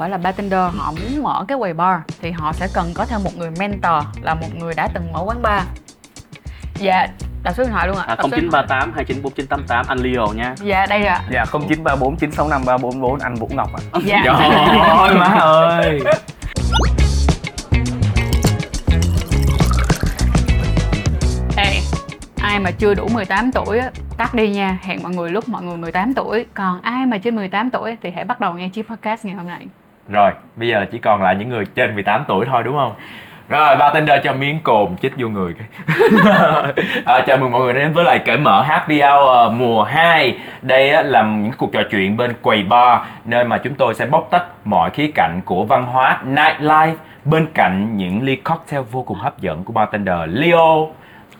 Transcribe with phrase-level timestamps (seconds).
[0.00, 3.22] phải là bartender họ muốn mở cái quầy bar thì họ sẽ cần có thêm
[3.24, 5.62] một người mentor là một người đã từng mở quán bar
[6.74, 7.06] dạ
[7.42, 8.30] đặt số điện thoại luôn ạ À, thoại.
[8.30, 9.32] 0938 294
[9.88, 10.54] anh Leo nha.
[10.62, 14.00] dạ đây ạ Dạ 0934 965 344 anh Vũ Ngọc ạ.
[14.04, 14.34] dạ Trời
[14.80, 16.00] ơi má ơi.
[21.56, 21.80] Ê,
[22.42, 25.62] ai mà chưa đủ 18 tuổi á, tắt đi nha, hẹn mọi người lúc mọi
[25.62, 28.88] người 18 tuổi Còn ai mà trên 18 tuổi thì hãy bắt đầu nghe chiếc
[28.88, 29.66] podcast ngày hôm nay
[30.08, 32.94] rồi, bây giờ chỉ còn lại những người trên 18 tuổi thôi đúng không?
[33.48, 35.54] Rồi, bartender cho miếng cồn chích vô người.
[37.04, 40.38] À, chào mừng mọi người đến với lại cởi mở Happy Hour ờ, mùa 2
[40.62, 44.06] Đây á, là những cuộc trò chuyện bên quầy bar Nơi mà chúng tôi sẽ
[44.06, 46.94] bóc tách mọi khía cạnh của văn hóa nightlife
[47.24, 50.88] Bên cạnh những ly cocktail vô cùng hấp dẫn của bartender Leo.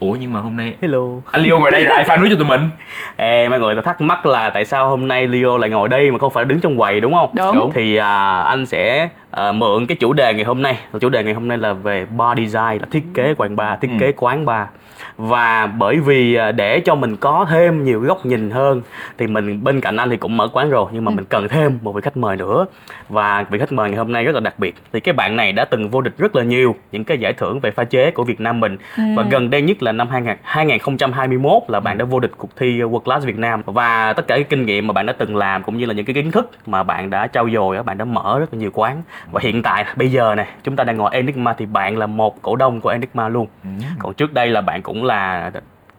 [0.00, 1.00] Ủa nhưng mà hôm nay Hello.
[1.30, 2.70] anh Leo ngồi đây rồi ai pha núi cho tụi mình
[3.16, 6.10] Ê, mọi người ta thắc mắc là tại sao hôm nay Leo lại ngồi đây
[6.10, 7.30] mà không phải đứng trong quầy đúng không?
[7.54, 7.70] Đúng.
[7.74, 10.78] Thì à, anh sẽ à, mượn cái chủ đề ngày hôm nay.
[11.01, 13.90] Chủ đề ngày hôm nay là về bar design, là thiết kế quán bar, thiết
[14.01, 14.66] kế quán bar.
[15.16, 18.82] Và bởi vì à, để cho mình có thêm nhiều góc nhìn hơn
[19.18, 21.78] thì mình bên cạnh anh thì cũng mở quán rồi nhưng mà mình cần thêm
[21.82, 22.66] một vị khách mời nữa.
[23.09, 24.74] Và vị khách mời ngày hôm nay rất là đặc biệt.
[24.92, 27.60] Thì cái bạn này đã từng vô địch rất là nhiều những cái giải thưởng
[27.60, 28.76] về pha chế của Việt Nam mình.
[29.16, 32.80] Và gần đây nhất là năm 2000 2021 là bạn đã vô địch cuộc thi
[32.80, 35.62] World Class Việt Nam và tất cả cái kinh nghiệm mà bạn đã từng làm
[35.62, 38.04] cũng như là những cái kiến thức mà bạn đã trau dồi á, bạn đã
[38.04, 41.10] mở rất là nhiều quán và hiện tại bây giờ này chúng ta đang ngồi
[41.12, 43.46] Enigma thì bạn là một cổ đông của Enigma luôn
[43.98, 45.51] còn trước đây là bạn cũng là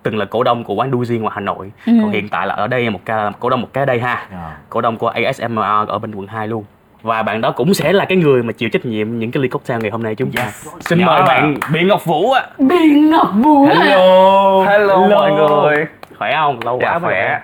[0.04, 1.72] từng là cổ đông của quán Duzi ngoài Hà Nội.
[1.86, 4.28] Còn hiện tại là ở đây một ca cổ đông một cái đây ha.
[4.32, 4.58] À.
[4.70, 6.64] cổ đông của ASMR ở bên quận 2 luôn.
[7.02, 9.50] Và bạn đó cũng sẽ là cái người mà chịu trách nhiệm những cái ly
[9.50, 10.52] cocktail ngày hôm nay chúng ta.
[10.80, 11.28] Xin mời Yeah.
[11.28, 12.44] bạn Biện Ngọc Vũ ạ.
[12.58, 14.64] Biên Ngọc Vũ Hello.
[14.64, 15.86] Hello, mọi người.
[16.18, 16.60] khỏe không?
[16.66, 17.42] Lâu Dạ quá khỏe.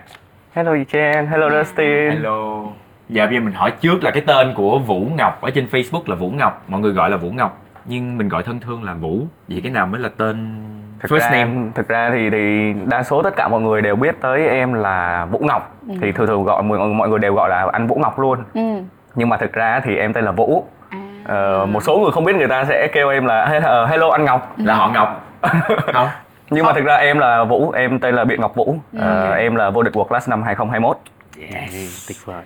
[0.53, 2.11] Hello Chen, hello Dustin.
[2.11, 2.63] Hello.
[3.09, 6.01] Dạ bây giờ mình hỏi trước là cái tên của Vũ Ngọc ở trên Facebook
[6.05, 8.93] là Vũ Ngọc, mọi người gọi là Vũ Ngọc, nhưng mình gọi thân thương là
[8.93, 9.19] Vũ.
[9.47, 10.63] Vậy cái nào mới là tên
[10.99, 11.51] Thực first ra, name?
[11.75, 15.25] thực ra thì thì đa số tất cả mọi người đều biết tới em là
[15.25, 15.75] Vũ Ngọc.
[16.01, 18.39] Thì thường thường gọi mọi, mọi người đều gọi là anh Vũ Ngọc luôn.
[18.53, 18.61] ừ.
[19.15, 20.65] Nhưng mà thực ra thì em tên là Vũ.
[20.89, 20.97] à.
[21.25, 24.09] Ờ, một số người không biết người ta sẽ kêu em là "Hey, ờ, hello
[24.09, 24.53] anh Ngọc.
[24.57, 25.25] Là họ Ngọc.
[25.93, 26.07] Không.
[26.49, 28.75] Nhưng mà thực ra em là Vũ, em tên là Biện Ngọc Vũ.
[28.99, 30.97] Ờ, em là vô địch World Class năm 2021.
[31.51, 32.07] Yes.
[32.07, 32.43] tuyệt vời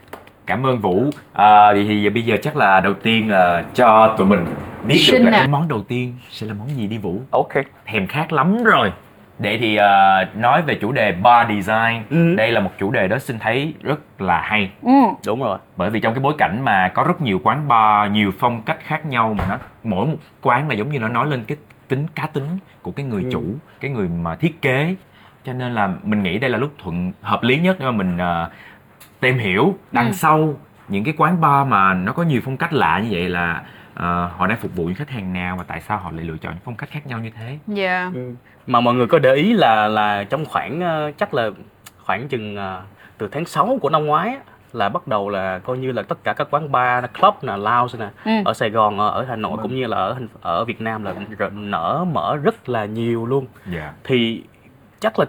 [0.47, 1.03] Cảm ơn Vũ.
[1.34, 4.46] À, thì giờ bây giờ chắc là đầu tiên là cho tụi mình
[4.88, 5.38] biết được Xin là nè.
[5.38, 7.22] cái món đầu tiên sẽ là món gì đi Vũ.
[7.31, 7.53] Ok.
[7.85, 8.91] Thèm khát lắm rồi.
[9.40, 12.35] Để thì à, nói về chủ đề bar design, Ừ.
[12.35, 14.69] đây là một chủ đề đó xin thấy rất là hay.
[14.81, 14.90] ừ.
[15.25, 18.31] đúng rồi bởi vì trong cái bối cảnh mà có rất nhiều quán bar nhiều
[18.40, 21.44] phong cách khác nhau mà nó mỗi một quán là giống như nó nói lên
[21.47, 22.44] cái tính cá tính
[22.81, 23.29] của cái người Ừ.
[23.31, 23.44] chủ
[23.79, 24.96] cái người mà thiết kế
[25.46, 28.16] cho nên là mình nghĩ đây là lúc thuận hợp lý nhất để mà mình
[28.16, 28.52] uh,
[29.19, 30.11] tìm hiểu đằng Ừ.
[30.13, 30.53] sau
[30.88, 33.61] những cái quán bar mà nó có nhiều phong cách lạ như vậy là
[33.94, 36.38] ờ, họ đang phục vụ những khách hàng nào và tại sao họ lại lựa
[36.38, 38.11] chọn những phong cách khác nhau như thế dạ
[38.67, 41.50] mà mọi người có để ý là là trong khoảng ờ, chắc là
[42.05, 42.81] khoảng chừng ờ,
[43.17, 44.38] từ tháng 6 của năm ngoái á,
[44.73, 47.94] là bắt đầu là coi như là tất cả các quán bar, club nè, lounge
[47.99, 48.31] nè ừ.
[48.45, 51.69] ở Sài Gòn, ở, Hà Nội cũng như là ở ở Việt Nam là r-
[51.69, 53.45] nở mở rất là nhiều luôn.
[53.72, 54.44] dạ Thì
[55.00, 55.25] chắc là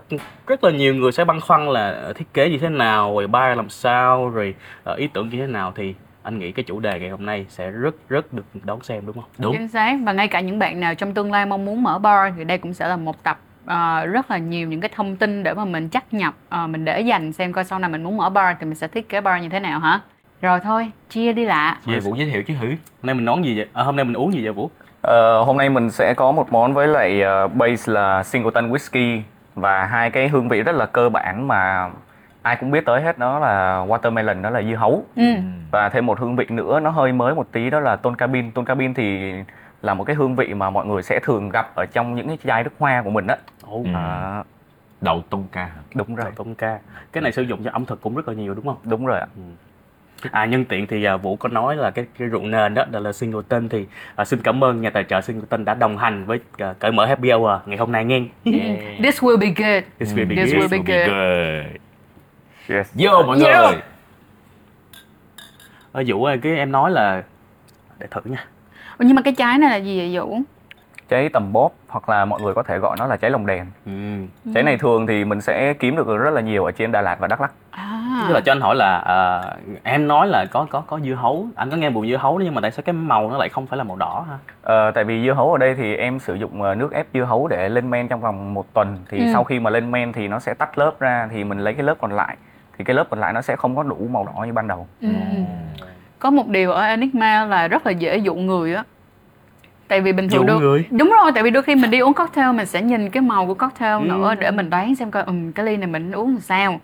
[0.47, 3.57] rất là nhiều người sẽ băn khoăn là thiết kế như thế nào, rồi bar
[3.57, 5.73] làm sao, rồi ờ, ý tưởng như thế nào.
[5.77, 9.07] Thì anh nghĩ cái chủ đề ngày hôm nay sẽ rất rất được đón xem
[9.07, 9.31] đúng không?
[9.39, 9.53] đúng.
[9.53, 9.99] Chính xác.
[10.05, 12.59] Và ngay cả những bạn nào trong tương lai mong muốn mở bar thì đây
[12.59, 15.65] cũng sẽ là một tập ờ, rất là nhiều những cái thông tin để mà
[15.65, 18.57] mình chắc nhập ờ, mình để dành xem coi sau này mình muốn mở bar
[18.61, 20.01] thì mình sẽ thiết kế bar như thế nào hả?
[20.41, 21.79] Rồi thôi chia đi lạ.
[21.85, 23.67] Mời Vũ giới thiệu chứ thử Hôm nay mình nói gì vậy?
[23.73, 24.71] À, hôm nay mình uống gì vậy Vũ?
[25.03, 29.21] Ờ, hôm nay mình sẽ có một món với lại ờ, base là singleton whisky
[29.61, 31.91] và hai cái hương vị rất là cơ bản mà
[32.43, 35.05] ai cũng biết tới hết đó là watermelon đó là dưa hấu.
[35.17, 35.23] Ừ.
[35.71, 38.51] và thêm một hương vị nữa nó hơi mới một tí đó là tôn cabin
[38.51, 39.35] tôn cabin thì
[39.83, 42.39] là một cái hương vị mà mọi người sẽ thường gặp ở trong những cái
[42.47, 43.37] chai nước hoa của mình á.
[43.67, 43.91] Ồ, Ừ.
[43.95, 44.43] à,
[45.01, 46.25] đậu tonka ca đúng rồi.
[46.25, 46.79] Đậu tôm ca.
[47.13, 48.77] Cái này sử dụng cho ẩm thực cũng rất là nhiều đúng không?
[48.85, 49.27] đúng rồi ạ
[50.31, 53.01] À nhân tiện thì à, Vũ có nói là cái cái rượu nền đó, đó
[53.01, 53.87] là Singleton thì
[54.17, 57.07] à, xin cảm ơn nhà tài trợ Singleton đã đồng hành với à, cởi mở
[57.07, 58.21] Happy Hour ngày hôm nay nghe.
[59.03, 60.65] this will be good This will be This good.
[60.73, 61.67] will be good.
[62.69, 62.91] yes.
[62.95, 63.45] Vô mọi Vô.
[63.47, 63.81] người
[65.93, 67.23] Ờ, Vũ ơi, cái em nói là
[67.99, 68.45] để thử nha.
[68.99, 70.41] Ủa, nhưng mà cái trái này là gì vậy Vũ
[71.09, 73.67] cháy tầm bóp hoặc là mọi người có thể gọi nó là cháy lồng đèn
[73.87, 73.93] Ừ.
[74.55, 77.17] cháy này thường thì mình sẽ kiếm được rất là nhiều ở trên Đà Lạt
[77.21, 79.43] và Đắk Lắk à Tức là cho anh hỏi là à,
[79.83, 82.55] em nói là có có có dưa hấu, anh có nghe mùi dưa hấu nhưng
[82.55, 84.39] mà tại sao cái màu nó lại không phải là màu đỏ ha?
[84.63, 87.25] Ờ, tại vì dưa hấu ở đây thì em sử dụng ờ, nước ép dưa
[87.25, 89.25] hấu để lên men trong vòng một tuần thì Ừ.
[89.33, 91.83] sau khi mà lên men thì nó sẽ tách lớp ra thì mình lấy cái
[91.83, 92.37] lớp còn lại
[92.79, 94.87] thì cái lớp còn lại nó sẽ không có đủ màu đỏ như ban đầu
[95.03, 95.09] ừ.
[96.19, 98.85] có một điều ở Enigma là rất là dễ dụ người á
[99.89, 100.85] tại vì bình thường đôi- người?
[100.91, 103.47] đúng rồi tại vì đôi khi mình đi uống cocktail mình sẽ nhìn cái màu
[103.47, 104.01] của cocktail Ừ.
[104.09, 106.81] nữa để mình đoán xem coi ừm cái ly này mình uống làm sao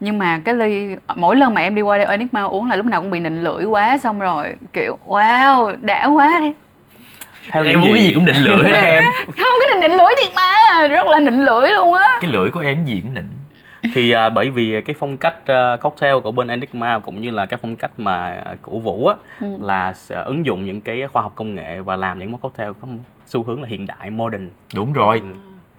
[0.00, 2.86] nhưng mà cái ly mỗi lần mà em đi qua đây Enigma uống là lúc
[2.86, 6.52] nào cũng bị nịnh lưỡi quá xong rồi kiểu wow đã quá đi.
[7.50, 8.12] Theo em muốn cái gì?
[8.14, 9.04] cũng định lưỡi hết em.
[9.26, 12.18] Không cái này nịnh lưỡi thiệt mà rất là nịnh lưỡi luôn á.
[12.20, 13.28] Cái lưỡi của em gì cũng định
[13.94, 17.46] thì à, bởi vì cái phong cách à, cocktail của bên Enigma cũng như là
[17.46, 19.46] cái phong cách mà à, của Vũ á Ừ.
[19.60, 22.70] là sẽ ứng dụng những cái khoa học công nghệ và làm những món cocktail
[22.82, 22.88] có
[23.26, 24.50] xu hướng là hiện đại modern.
[24.74, 25.20] Đúng rồi.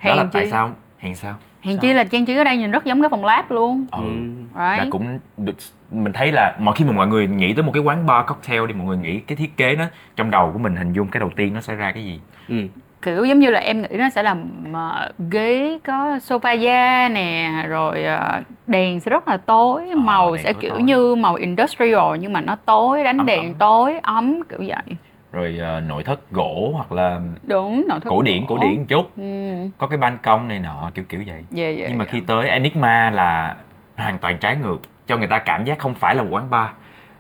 [0.03, 0.07] Ừ.
[0.09, 0.71] đó là tại sao?
[0.97, 3.51] Hèn sao Hèn chi là trang trí ở đây nhìn rất giống cái phòng lab
[3.51, 3.97] luôn ừ.
[4.01, 4.59] Ừ.
[4.59, 5.55] là right cũng được
[5.91, 8.61] mình thấy là mọi khi mà mọi người nghĩ tới một cái quán bar cocktail
[8.67, 11.19] thì mọi người nghĩ cái thiết kế nó trong đầu của mình hình dung cái
[11.19, 12.19] đầu tiên nó sẽ ra cái gì
[12.49, 12.55] Ừ.
[13.01, 14.35] kiểu giống như là em nghĩ nó sẽ là
[14.73, 20.43] ờ, ghế có sofa da nè rồi ờ, đèn sẽ rất là tối màu đèn
[20.43, 20.83] sẽ tối kiểu tối.
[20.83, 23.53] như màu industrial nhưng mà nó tối đánh Ấm đèn ấm.
[23.53, 24.95] tối ấm kiểu vậy
[25.37, 28.85] rồi ờ, nội thất gỗ hoặc là đúng nội thất cổ điển cổ điển một
[28.87, 29.17] chút.
[29.17, 29.53] Ừ.
[29.77, 31.43] Có cái ban công này nọ kiểu kiểu vậy.
[31.55, 32.13] Yeah, yeah, nhưng mà yeah.
[32.13, 33.55] khi tới Enigma là
[33.95, 36.69] hoàn toàn trái ngược cho người ta cảm giác không phải là một quán bar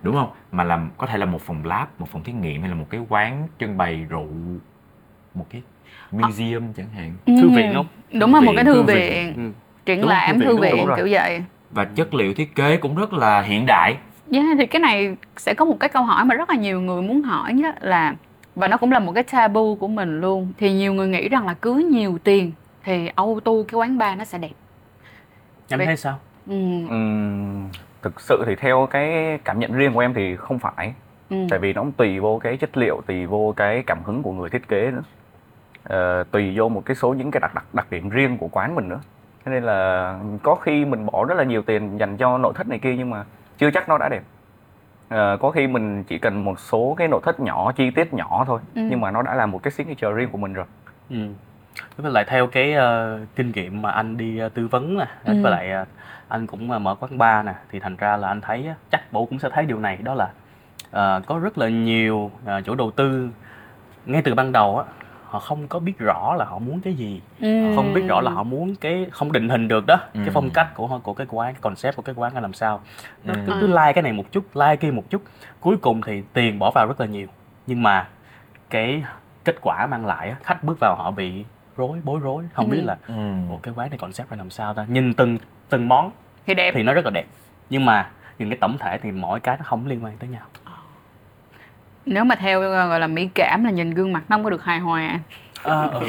[0.01, 0.29] đúng không?
[0.51, 2.85] Mà là có thể là một phòng lab một phòng thí nghiệm hay là một
[2.89, 4.27] cái quán trưng bày rượu
[5.33, 5.61] một cái
[6.11, 7.13] museum chẳng hạn.
[7.25, 7.49] Thư Ừ.
[7.55, 7.87] viện không?
[8.19, 9.33] đúng rồi một Viện, cái thư thư viện, viện.
[9.35, 9.51] Ừ.
[9.85, 11.43] triển Đúng, lãm thư viện, thư viện kiểu vậy.
[11.71, 13.95] Và chất liệu thiết kế cũng rất là hiện đại
[14.31, 17.01] Yeah, thì cái này sẽ có một cái câu hỏi mà rất là nhiều người
[17.01, 18.15] muốn hỏi nhất là
[18.55, 21.47] và nó cũng là một cái tabu của mình luôn thì nhiều người nghĩ rằng
[21.47, 22.51] là cứ nhiều tiền
[22.83, 24.51] thì auto cái quán bar nó sẽ đẹp.
[25.69, 26.19] Em Vậy- thấy sao?
[26.47, 26.55] Ừ,
[28.01, 30.93] thực sự thì theo cái cảm nhận riêng của em thì không phải
[31.29, 31.37] ừ.
[31.49, 34.31] tại vì nó cũng tùy vô cái chất liệu tùy vô cái cảm hứng của
[34.31, 35.03] người thiết kế nữa.
[35.83, 38.75] Ờ, tùy vô một cái số những cái đặc đặc đặc điểm riêng của quán
[38.75, 38.99] mình nữa.
[39.45, 42.67] Cho nên là có khi mình bỏ rất là nhiều tiền dành cho nội thất
[42.67, 43.23] này kia nhưng mà
[43.57, 44.23] chưa chắc nó đã đẹp
[45.09, 48.43] Ờ, có khi mình chỉ cần một số cái nội thất nhỏ chi tiết nhỏ
[48.47, 48.81] thôi Ừ.
[48.89, 50.65] nhưng mà nó đã là một cái signature riêng của mình rồi
[51.09, 51.15] ừ.
[51.97, 55.41] với lại theo cái ờ, kinh nghiệm mà anh đi ờ, tư vấn nè Ừ.
[55.41, 55.85] với lại ờ,
[56.27, 59.13] anh cũng ờ, mở quán bar nè thì thành ra là anh thấy á, chắc
[59.13, 60.29] bộ cũng sẽ thấy điều này đó là
[60.91, 63.29] ờ, có rất là nhiều ờ, chủ đầu tư
[64.05, 64.85] ngay từ ban đầu á
[65.29, 67.61] họ không có biết rõ là họ muốn cái gì Ừ.
[67.63, 70.19] Họ không biết rõ là họ muốn cái không định hình được đó Ừ.
[70.25, 72.53] cái phong cách của họ của cái quán cái concept của cái quán là làm
[72.53, 72.81] sao
[73.23, 73.39] nó Ừ.
[73.47, 75.21] cứ, cứ like cái này một chút like kia một chút
[75.59, 77.27] cuối cùng thì tiền bỏ vào rất là nhiều
[77.67, 78.07] nhưng mà
[78.69, 79.03] cái
[79.45, 81.45] kết quả mang lại á, khách bước vào họ bị
[81.77, 82.71] rối bối rối không Ừ.
[82.71, 83.13] biết là ừ.
[83.49, 85.37] Ủa cái quán này concept là làm sao ta nhìn từng
[85.69, 86.11] từng món
[86.47, 87.25] thì đẹp thì nó rất là đẹp
[87.69, 88.09] nhưng mà
[88.39, 90.41] nhìn cái tổng thể thì mỗi cái nó không liên quan tới nhau
[92.07, 94.63] nếu mà theo gọi là mỹ cảm là nhìn gương mặt nó không có được
[94.63, 95.19] hài hòa.
[95.63, 96.07] Ờ, ừ.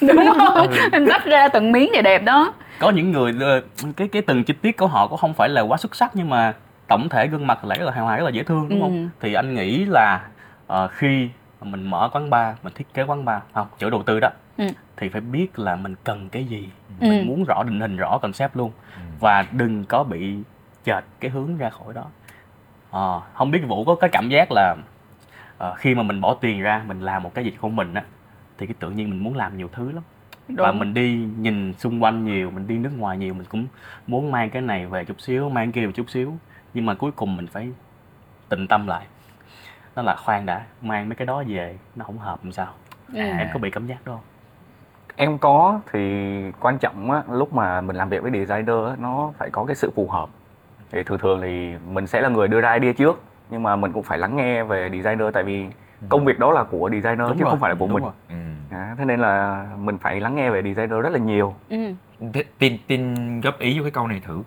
[0.00, 0.66] đúng không
[1.08, 2.52] tách ra từng miếng thì đẹp đó.
[2.78, 3.60] Có những người ờ,
[3.96, 6.30] cái cái từng chi tiết của họ cũng không phải là quá xuất sắc nhưng
[6.30, 6.52] mà
[6.88, 8.84] tổng thể gương mặt lại rất là hài hòa rất là dễ thương đúng Ừ.
[8.84, 10.20] không thì anh nghĩ là
[10.66, 11.28] ờ, khi
[11.62, 14.64] mình mở quán bar mình thiết kế quán bar không chủ đầu tư đó Ừ.
[14.96, 16.68] thì phải biết là mình cần cái gì.
[17.00, 17.06] Ừ.
[17.08, 18.70] mình muốn rõ định hình rõ concept luôn.
[19.20, 20.34] Và đừng có bị
[20.84, 22.04] chệch cái hướng ra khỏi đó.
[22.90, 24.76] Ờ, không biết vũ có cái cảm giác là
[25.60, 28.02] ờ, khi mà mình bỏ tiền ra mình làm một cái gì của mình á
[28.58, 30.02] thì cái tự nhiên mình muốn làm nhiều thứ lắm.
[30.48, 30.78] Và Đúng.
[30.78, 33.66] mình đi nhìn xung quanh nhiều mình đi nước ngoài nhiều mình cũng
[34.06, 36.34] muốn mang cái này về chút xíu mang kia một chút xíu.
[36.74, 37.72] Nhưng mà cuối cùng mình phải
[38.48, 39.06] tịnh tâm lại.
[39.96, 42.68] Đó là khoan đã mang mấy cái đó về nó không hợp làm sao.
[43.12, 43.20] Ừ.
[43.20, 44.22] em có bị cảm giác đó không?
[45.16, 46.00] Em có thì
[46.60, 49.76] quan trọng á lúc mà mình làm việc với designer á, nó phải có cái
[49.76, 50.28] sự phù hợp.
[50.90, 53.92] Thì thường thường thì mình sẽ là người đưa ra idea trước nhưng mà mình
[53.92, 55.66] cũng phải lắng nghe về designer tại vì
[56.08, 58.02] công việc đó là của designer Đúng chứ rồi, không phải là của đúng mình
[58.02, 58.12] rồi.
[58.28, 58.76] Ừ.
[58.76, 61.76] à, thế nên là mình phải lắng nghe về designer rất là nhiều ừ.
[62.58, 64.42] Tin tin góp ý vô cái câu này thử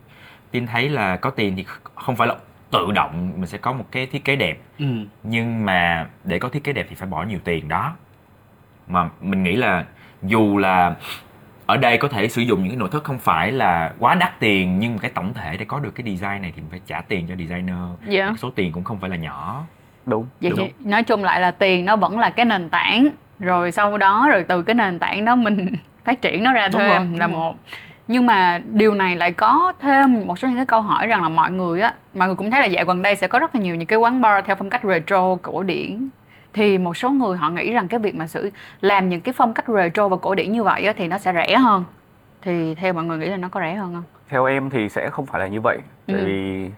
[0.51, 2.35] tin thấy là có tiền thì không phải là
[2.71, 4.85] tự động mình sẽ có một cái thiết kế đẹp ừ.
[5.23, 7.93] nhưng mà để có thiết kế đẹp thì phải bỏ nhiều tiền đó
[8.87, 9.85] mà mình nghĩ là
[10.21, 10.95] dù là
[11.65, 14.39] ở đây có thể sử dụng những cái nội thất không phải là quá đắt
[14.39, 16.81] tiền nhưng mà cái tổng thể để có được cái design này thì mình phải
[16.85, 17.77] trả tiền cho designer.
[18.07, 18.33] Dạ.
[18.37, 19.63] Số tiền cũng không phải là nhỏ.
[20.05, 20.59] Đúng vậy đúng.
[20.59, 23.09] thì nói chung lại là tiền nó vẫn là cái nền tảng.
[23.39, 26.81] Rồi sau đó rồi từ cái nền tảng đó mình phát triển nó ra Đúng
[26.81, 27.55] thêm rồi, là đúng một.
[28.07, 31.29] Nhưng mà điều này lại có thêm một số những cái câu hỏi rằng là
[31.29, 33.61] mọi người á mọi người cũng thấy là dạo gần đây sẽ có rất là
[33.61, 36.09] nhiều những cái quán bar theo phong cách retro cổ điển
[36.53, 38.49] thì một số người họ nghĩ rằng cái việc mà sử
[38.81, 41.33] làm những cái phong cách retro và cổ điển như vậy á, thì nó sẽ
[41.33, 41.83] rẻ hơn
[42.41, 45.09] thì theo mọi người nghĩ là nó có rẻ hơn không theo em thì sẽ
[45.09, 46.25] không phải là như vậy tại Ừ.
[46.25, 46.69] vì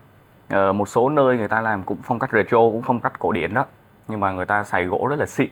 [0.50, 3.32] ờ, một số nơi người ta làm cũng phong cách retro cũng phong cách cổ
[3.32, 3.66] điển đó
[4.08, 5.50] nhưng mà người ta xài gỗ rất là xịn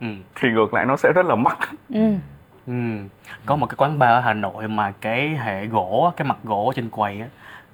[0.00, 0.06] Ừ.
[0.34, 2.14] thì ngược lại nó sẽ rất là mắc ừ.
[2.66, 2.72] Ừ.
[3.46, 6.72] Có một cái quán bar ở Hà Nội mà cái hệ gỗ, cái mặt gỗ
[6.76, 7.26] trên quầy á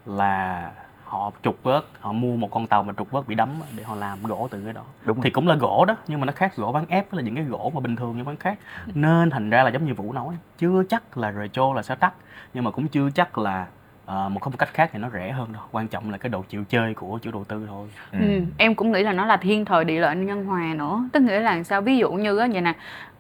[0.07, 0.71] là
[1.06, 3.94] họ trục vớt họ mua một con tàu mà trục vớt bị đắm để họ
[3.94, 4.82] làm gỗ từ cái đó.
[5.04, 7.26] Đúng thì cũng là gỗ đó nhưng mà nó khác gỗ ván ép với là
[7.26, 8.58] những cái gỗ mà bình thường như ván khác.
[8.94, 12.14] Nên thành ra là giống như vũ nói chưa chắc là retro là sẽ đắt
[12.54, 13.66] nhưng mà cũng chưa chắc là
[14.06, 15.62] ờ, một không một cách khác thì nó rẻ hơn đâu.
[15.72, 17.88] Quan trọng là cái độ chịu chơi của chủ đầu tư thôi.
[18.12, 18.18] Ừ.
[18.20, 21.08] Ừ, em cũng nghĩ là nó là thiên thời địa lợi nhân hòa nữa.
[21.12, 21.80] Tức nghĩa là sao?
[21.80, 22.75] Ví dụ như á vậy nè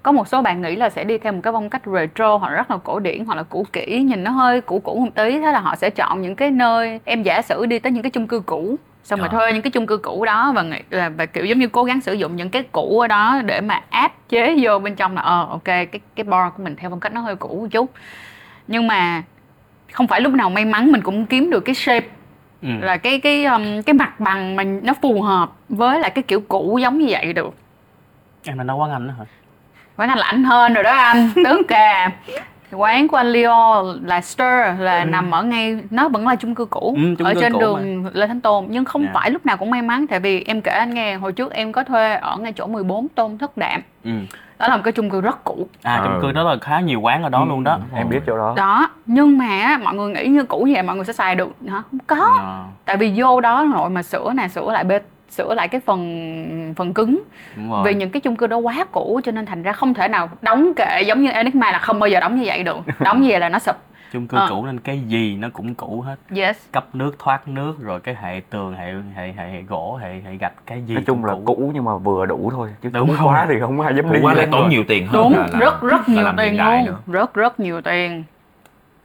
[0.06, 2.50] có một số bạn nghĩ là sẽ đi theo một cái phong cách retro hoặc
[2.50, 5.38] rất là cổ điển hoặc là cũ kỹ nhìn nó hơi cũ cũ một tí
[5.38, 8.10] thế là họ sẽ chọn những cái nơi em giả sử đi tới những cái
[8.10, 9.38] chung cư cũ xong rồi Ờ.
[9.38, 12.00] thuê những cái chung cư cũ đó và là và kiểu giống như cố gắng
[12.00, 15.22] sử dụng những cái cũ ở đó để mà áp chế vô bên trong là
[15.22, 17.90] ờ ok cái cái bar của mình theo phong cách nó hơi cũ một chút
[18.68, 19.22] nhưng mà
[19.92, 22.06] không phải lúc nào may mắn mình cũng kiếm được cái shape
[22.62, 22.68] ừ.
[22.80, 26.40] là cái cái um, cái mặt bằng mà nó phù hợp với lại cái kiểu
[26.40, 27.54] cũ giống như vậy được
[28.44, 29.24] em là nấu quán anh đó hả
[29.96, 32.10] quán anh là anh hơn rồi đó anh tướng cà
[32.72, 34.46] quán của anh Leo là Stir
[34.78, 37.52] là nằm ở ngay nó vẫn là chung cư cũ Ừ, chung ở cư trên
[37.52, 38.64] cũ đường Lê Thánh Tôn.
[38.68, 39.10] Nhưng không Dạ.
[39.14, 41.72] phải lúc nào cũng may mắn tại vì em kể anh nghe hồi trước em
[41.72, 43.80] có thuê ở ngay chỗ 14 Tôn Thất Đạm.
[44.04, 44.10] Ừ.
[44.58, 45.68] đó là một cái chung cư rất cũ.
[45.82, 46.18] À chung Ừ.
[46.22, 47.78] cư đó là khá nhiều quán ở đó luôn đó.
[47.96, 48.54] em biết chỗ đó.
[48.56, 51.48] Đó nhưng mà á, mọi người nghĩ như cũ vậy mọi người sẽ xài được
[51.70, 51.82] hả?
[51.90, 52.16] Không có.
[52.40, 55.00] Ờ, tại vì vô đó nội mà sửa nè sửa lại bê
[55.30, 57.22] sửa lại cái phần phần cứng.
[57.56, 57.82] Đúng rồi.
[57.86, 60.28] Vì những cái chung cư đó quá cũ cho nên thành ra không thể nào
[60.42, 62.76] đóng kệ giống như Enigma là không bao giờ đóng như vậy được.
[63.00, 63.76] Đóng như vậy là nó sụp.
[64.12, 64.46] Chung cư Ờ.
[64.50, 66.16] cũ nên cái gì nó cũng cũ hết.
[66.36, 66.56] Yes.
[66.72, 70.36] Cấp nước thoát nước rồi cái hệ tường hệ hệ hệ, hệ gỗ hệ hệ
[70.36, 71.70] gạch cái gì nói chung cũng là cũ.
[71.74, 73.26] nhưng mà vừa đủ thôi chứ Đúng cũ rồi.
[73.34, 75.46] quá thì không ai dám Cũ đi quá lại tốn nhiều tiền hơn đúng là-
[75.52, 76.84] là- rất rất là nhiều tiền luôn.
[76.86, 76.98] nữa.
[77.06, 78.24] rất rất nhiều tiền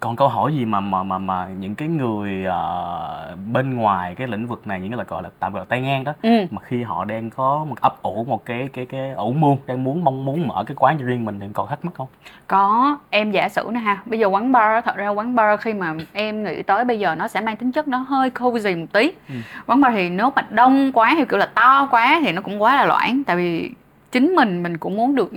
[0.02, 4.28] còn câu hỏi gì mà mà mà mà những cái người ờ, bên ngoài cái
[4.28, 6.30] lĩnh vực này những cái là gọi là tạm gọi là tay ngang đó ừ.
[6.52, 9.84] mà khi họ đang có một ấp ủ một cái cái cái ủ muôn đang
[9.84, 12.08] muốn mong muốn mở cái quán cho riêng mình thì còn thắc mắc không
[12.48, 15.74] có em giả sử nè ha bây giờ quán bar thật ra quán bar khi
[15.74, 18.88] mà em nghĩ tới bây giờ nó sẽ mang tính chất nó hơi cozy một
[18.94, 19.36] tí Ừ.
[19.68, 22.62] quán bar thì nếu mà đông quá hay kiểu là to quá thì nó cũng
[22.62, 23.72] quá là loãng tại vì
[24.12, 25.32] chính mình mình cũng muốn được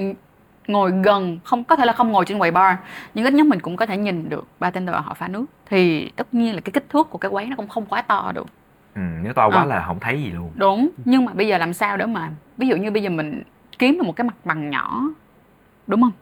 [0.67, 2.77] ngồi gần không có thể là không ngồi trên quầy bar
[3.15, 5.45] nhưng ít nhất mình cũng có thể nhìn được bartender họ pha nước.
[5.67, 8.33] Thì tất nhiên là cái kích thước của cái quán nó cũng không quá to
[8.35, 8.47] được.
[8.95, 9.65] Ừ, nếu to quá Ờ.
[9.65, 10.51] là không thấy gì luôn.
[10.55, 13.43] Đúng nhưng mà bây giờ làm sao để mà ví dụ như bây giờ mình
[13.79, 15.03] kiếm được một cái mặt bằng nhỏ
[15.87, 16.13] đúng không?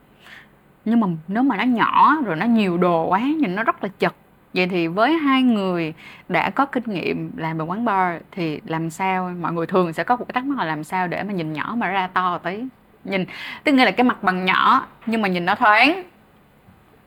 [0.84, 3.88] Nhưng mà nếu mà nó nhỏ rồi nó nhiều đồ quá nhìn nó rất là
[3.98, 4.14] chật.
[4.54, 5.94] Vậy thì với hai người
[6.28, 10.04] đã có kinh nghiệm làm về quán bar thì làm sao mọi người thường sẽ
[10.04, 12.38] có một cái thắc mắc là làm sao để mà nhìn nhỏ mà ra to
[12.38, 12.64] tí
[13.04, 13.24] nhìn
[13.64, 16.02] tức nghĩa là cái mặt bằng nhỏ nhưng mà nhìn nó thoáng.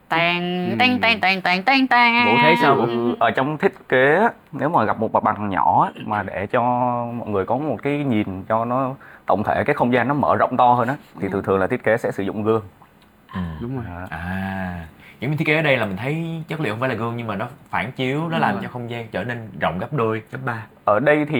[0.10, 2.76] Tàn tan tan tan tan tan tan Vũ thấy sao?
[2.76, 6.62] Ừ, ở trong thiết kế nếu mà gặp một mặt bằng nhỏ mà để cho
[7.14, 10.36] mọi người có một cái nhìn cho nó tổng thể cái không gian nó mở
[10.36, 12.62] rộng to hơn á thì thường thường là thiết kế sẽ sử dụng gương.
[13.34, 13.42] Ừ.
[13.62, 13.86] đúng rồi.
[14.10, 14.86] À
[15.26, 17.18] những cái thiết kế ở đây là mình thấy chất liệu không phải là gương
[17.18, 18.64] nhưng mà nó phản chiếu nó làm rồi.
[18.64, 20.22] cho không gian trở nên rộng gấp đôi.
[20.32, 20.66] Gấp ba.
[20.86, 21.40] Ở đây thì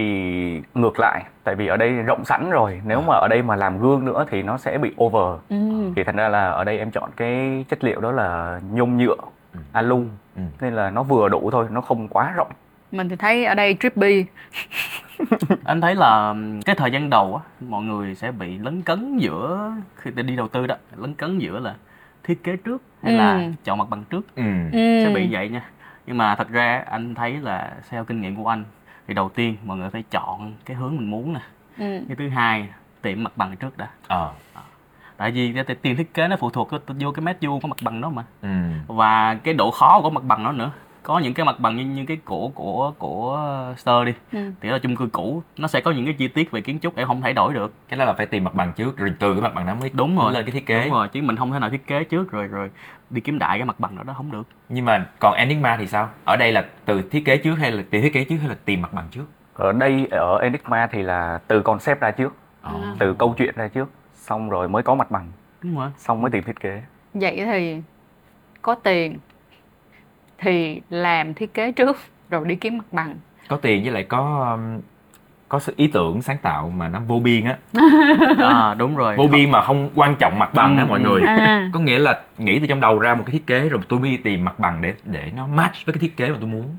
[0.74, 2.82] ngược lại tại vì ở đây rộng sẵn rồi.
[2.86, 5.40] Nếu mà ở đây mà làm gương nữa thì nó sẽ bị over.
[5.50, 5.56] Ừ.
[5.96, 9.16] thì thành ra là ở đây em chọn cái chất liệu đó là nhôm nhựa
[9.54, 9.60] Ừ.
[9.72, 10.04] alu
[10.36, 10.42] Ừ.
[10.62, 12.52] nên là nó vừa đủ thôi nó không quá rộng.
[12.92, 14.26] Mình thì thấy ở đây trippy.
[15.64, 19.72] Anh thấy là cái thời gian đầu á mọi người sẽ bị lấn cấn giữa
[19.96, 20.76] khi đi đầu tư đó.
[20.96, 21.76] Lấn cấn giữa là
[22.24, 23.18] thiết kế trước hay Ừ.
[23.18, 24.44] là chọn mặt bằng trước ừ.
[24.72, 25.04] ừ.
[25.04, 25.62] sẽ bị vậy nha
[26.08, 28.64] nhưng mà thật ra anh thấy là theo kinh nghiệm của anh
[29.08, 31.40] thì đầu tiên mọi người phải chọn cái hướng mình muốn nè
[31.78, 32.00] Ừ.
[32.08, 32.70] cái thứ hai
[33.02, 34.32] tìm mặt bằng trước đã ờ
[35.18, 36.70] tại vì cái tiền thiết kế nó phụ thuộc
[37.00, 38.50] vô cái mét vuông của mặt bằng đó mà ừ.
[38.88, 40.72] và cái độ khó của mặt bằng đó nữa
[41.04, 43.40] có những cái mặt bằng như, như cái của của của
[43.78, 44.52] Stir đi Ừ.
[44.62, 46.96] thì là chung cư cũ nó sẽ có những cái chi tiết về kiến trúc
[46.96, 49.34] em không thể đổi được cái đó là phải tìm mặt bằng trước rồi từ
[49.34, 50.34] cái mặt bằng đó mới Đúng rồi.
[50.34, 52.48] lên cái thiết kế đúng rồi chứ mình không thể nào thiết kế trước rồi
[52.48, 52.70] rồi
[53.10, 54.44] đi kiếm đại cái mặt bằng đó đó không được.
[54.70, 56.10] Nhưng mà còn Enigma thì sao?
[56.26, 58.56] Ở đây là từ thiết kế trước hay là từ thiết kế trước hay là
[58.66, 59.26] tìm mặt bằng trước?
[59.54, 62.72] Ở đây ở Enigma thì là từ concept ra trước À.
[63.00, 65.32] từ câu chuyện ra trước xong rồi mới có mặt bằng.
[65.62, 65.90] Đúng rồi.
[65.98, 66.82] Xong mới tìm thiết kế.
[67.14, 67.82] Vậy thì
[68.62, 69.18] có tiền
[70.38, 71.98] thì làm thiết kế trước
[72.30, 73.16] rồi đi kiếm mặt bằng.
[73.48, 74.82] Có tiền với lại có um,
[75.50, 77.58] có sự ý tưởng sáng tạo mà nó vô biên á.
[78.38, 79.16] À, đúng rồi.
[79.18, 81.04] Vô biên mà không quan trọng mặt bằng á Ừ, mọi ừ.
[81.10, 83.82] người à, có nghĩa là nghĩ từ trong đầu ra một cái thiết kế rồi
[83.90, 86.36] tôi mới đi tìm mặt bằng để để nó match với cái thiết kế mà
[86.40, 86.76] tôi muốn.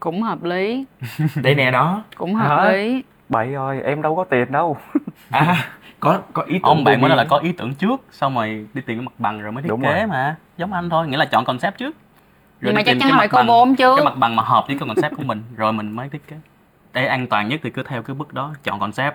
[0.00, 0.84] Cũng hợp lý.
[1.42, 2.02] Đây nè đó.
[2.16, 2.72] Cũng hợp Hả?
[2.72, 3.02] lý.
[3.28, 4.76] Bậy ơi em đâu có tiền đâu.
[5.30, 5.64] À
[6.00, 8.82] có có ý tưởng ông bạn mới là có ý tưởng trước xong rồi đi
[8.86, 10.06] tìm cái mặt bằng rồi mới thiết Đúng kế rồi.
[10.06, 10.36] mà.
[10.56, 11.96] Giống anh thôi nghĩa là chọn concept trước.
[12.60, 14.64] Nhưng đi mà chắc tìm chắn có bằng- vốn chứ cái mặt bằng mà hợp
[14.68, 16.36] với cái concept của mình rồi mình mới thiết kế
[16.92, 19.14] để an toàn nhất thì cứ theo cái bước đó chọn concept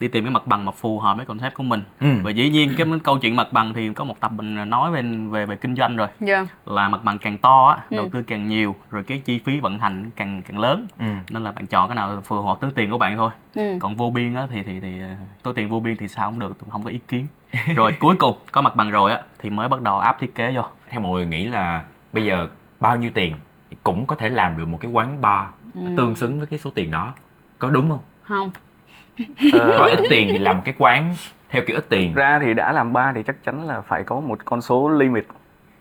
[0.00, 2.06] đi tìm cái mặt bằng mà phù hợp với concept của mình Ừ.
[2.22, 5.02] và dĩ nhiên cái câu chuyện mặt bằng thì có một tập mình nói về
[5.30, 6.46] về về kinh doanh rồi Dạ.
[6.66, 8.08] là mặt bằng càng to á đầu Ừ.
[8.12, 11.04] tư càng nhiều rồi cái chi phí vận hành càng càng lớn Ừ.
[11.30, 13.76] nên là bạn chọn cái nào phù hợp túi tiền của bạn thôi Ừ.
[13.80, 15.08] còn vô biên á thì thì thì ờ,
[15.42, 17.26] túi tiền vô biên thì sao cũng được tôi không có ý kiến
[17.76, 20.52] rồi cuối cùng có mặt bằng rồi á thì mới bắt đầu áp thiết kế
[20.56, 22.48] vô theo mọi người nghĩ là bây giờ
[22.80, 23.34] bao nhiêu tiền
[23.82, 25.80] cũng có thể làm được một cái quán bar Ừ.
[25.96, 27.12] tương xứng với cái số tiền đó.
[27.58, 28.00] Có đúng không?
[28.22, 28.50] Không.
[29.52, 31.14] Ờ, có ít tiền thì làm cái quán
[31.48, 32.14] theo kiểu ít tiền.
[32.14, 35.26] Ra thì đã làm ba thì chắc chắn là phải có một con số limit.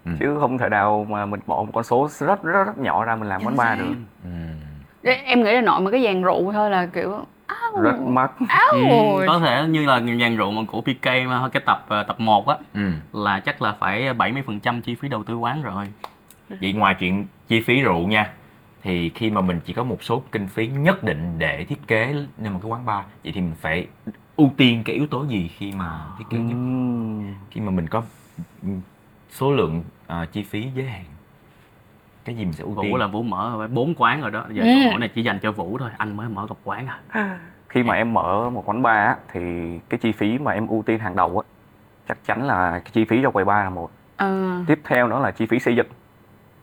[0.06, 0.12] Ừ.
[0.20, 3.16] chứ không thể nào mà mình bỏ một con số rất rất rất nhỏ ra
[3.16, 3.94] mình làm quán bar được.
[4.24, 4.30] Ừ.
[5.04, 7.26] Ê, Em nghĩ là nội một cái dàn rượu thôi là kiểu
[7.84, 8.32] rất mắc.
[8.48, 8.68] Áo.
[8.74, 12.20] Ừ, có thể như là dàn rượu mà của PK mà cái tập ờ, tập
[12.20, 12.92] 1 á Ừ.
[13.14, 15.86] là chắc là phải 70% chi phí đầu tư quán rồi.
[16.62, 18.34] Vậy ngoài chuyện chi phí rượu nha
[18.84, 22.16] thì khi mà mình chỉ có một số kinh phí nhất định để thiết kế
[22.38, 23.88] nên một cái quán bar vậy thì mình phải
[24.38, 26.54] ưu tiên cái yếu tố gì khi mà thiết kế nhất?
[26.56, 27.34] Ừm.
[27.52, 28.04] khi mà mình có
[29.30, 31.04] số lượng ờ, chi phí giới hạn
[32.26, 32.92] cái gì mình sẽ ưu tiên?
[32.92, 34.46] Vũ là Vũ mở bốn quán rồi đó.
[34.52, 34.90] Giờ Ừ.
[34.90, 35.90] hỏi này chỉ dành cho Vũ thôi.
[35.98, 37.40] Anh mới mở gặp quán à?
[37.70, 39.40] Khi mà em mở một quán bar á, thì
[39.90, 41.48] cái chi phí mà em ưu tiên hàng đầu á
[42.08, 43.92] chắc chắn là cái chi phí cho quầy bar là một.
[44.18, 44.64] Ờ.
[44.68, 45.88] tiếp theo đó là chi phí xây dựng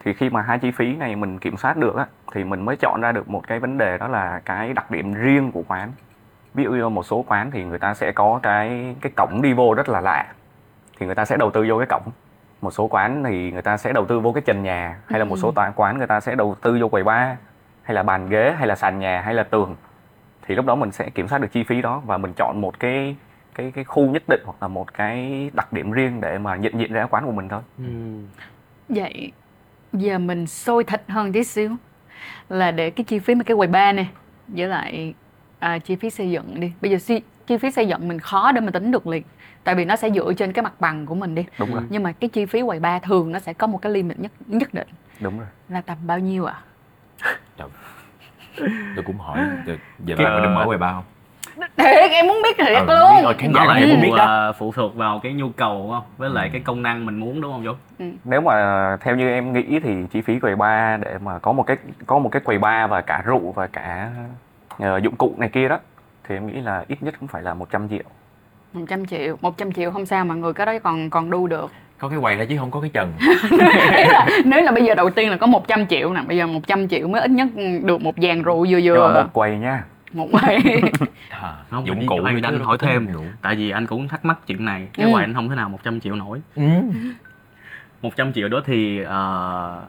[0.04, 2.76] thì khi mà hai chi phí này mình kiểm soát được á thì mình mới
[2.76, 5.92] chọn ra được một cái vấn đề đó là cái đặc điểm riêng của quán.
[6.54, 9.52] Ví dụ như một số quán thì người ta sẽ có cái cái cổng đi
[9.52, 10.26] vô rất là lạ
[10.98, 12.12] thì người ta sẽ đầu tư vô cái cổng.
[12.60, 15.24] Một số quán thì người ta sẽ đầu tư vô cái trần nhà hay là
[15.24, 17.36] một số tòa quán người ta sẽ đầu tư vô quầy bar
[17.82, 19.76] hay là bàn ghế hay là sàn nhà hay là tường.
[20.42, 22.80] Thì lúc đó mình sẽ kiểm soát được chi phí đó và mình chọn một
[22.80, 23.16] cái
[23.54, 26.78] cái cái khu nhất định hoặc là một cái đặc điểm riêng để mà nhận
[26.78, 27.60] diện ra quán của mình thôi.
[28.88, 29.32] Vậy
[29.92, 31.76] giờ mình sôi thịt hơn tí xíu
[32.48, 34.10] là để cái chi phí mà cái quầy bar này
[34.48, 35.14] với lại
[35.58, 36.72] à, chi phí xây dựng đi.
[36.80, 39.22] Bây giờ chi, chi phí xây dựng mình khó để mà tính được liền.
[39.64, 41.44] Tại vì nó sẽ dựa trên cái mặt bằng của mình đi.
[41.58, 43.92] đúng rồi Nhưng mà cái chi phí quầy bar thường nó sẽ có một cái
[43.92, 44.88] limit nhất nhất định
[45.20, 46.62] đúng rồi là tầm bao nhiêu ạ?
[48.94, 49.38] tôi cũng hỏi
[50.06, 51.04] bạn có định mở quầy bar không
[51.76, 53.10] Thiệt em muốn biết thiệt Ừ, luôn.
[53.16, 54.24] biết rồi, khán nó giả là này cũng phụ, biết đó.
[54.24, 56.02] À, phụ thuộc vào cái nhu cầu đúng không?
[56.18, 57.72] Với lại cái công năng mình muốn đúng không Vũ
[58.24, 61.62] nếu mà theo như em nghĩ thì chi phí quầy bar để mà có một
[61.66, 61.76] cái
[62.06, 64.10] có một cái quầy bar và cả rượu và cả
[64.78, 65.78] ờ, dụng cụ này kia đó
[66.28, 68.02] thì em nghĩ là ít nhất cũng phải là 100 triệu.
[68.72, 71.70] 100 triệu, 100 triệu không sao mà người cái đó còn còn đu được.
[71.98, 73.12] có cái quầy đó chứ không có cái trần.
[74.08, 76.88] Là, nếu là bây giờ đầu tiên là có 100 triệu nè, bây giờ 100
[76.88, 77.48] triệu mới ít nhất
[77.82, 79.14] được một dàn rượu vừa vừa.
[79.22, 80.56] Một quầy nha một quầy.
[81.30, 83.24] à, không dụng cụ thì anh hỏi thêm đủ.
[83.42, 85.12] tại vì anh cũng thắc mắc chuyện này cái Ừ.
[85.12, 86.62] quầy anh không thể nào 100 triệu nổi ừ.
[88.02, 89.82] 100 triệu đó thì ờ,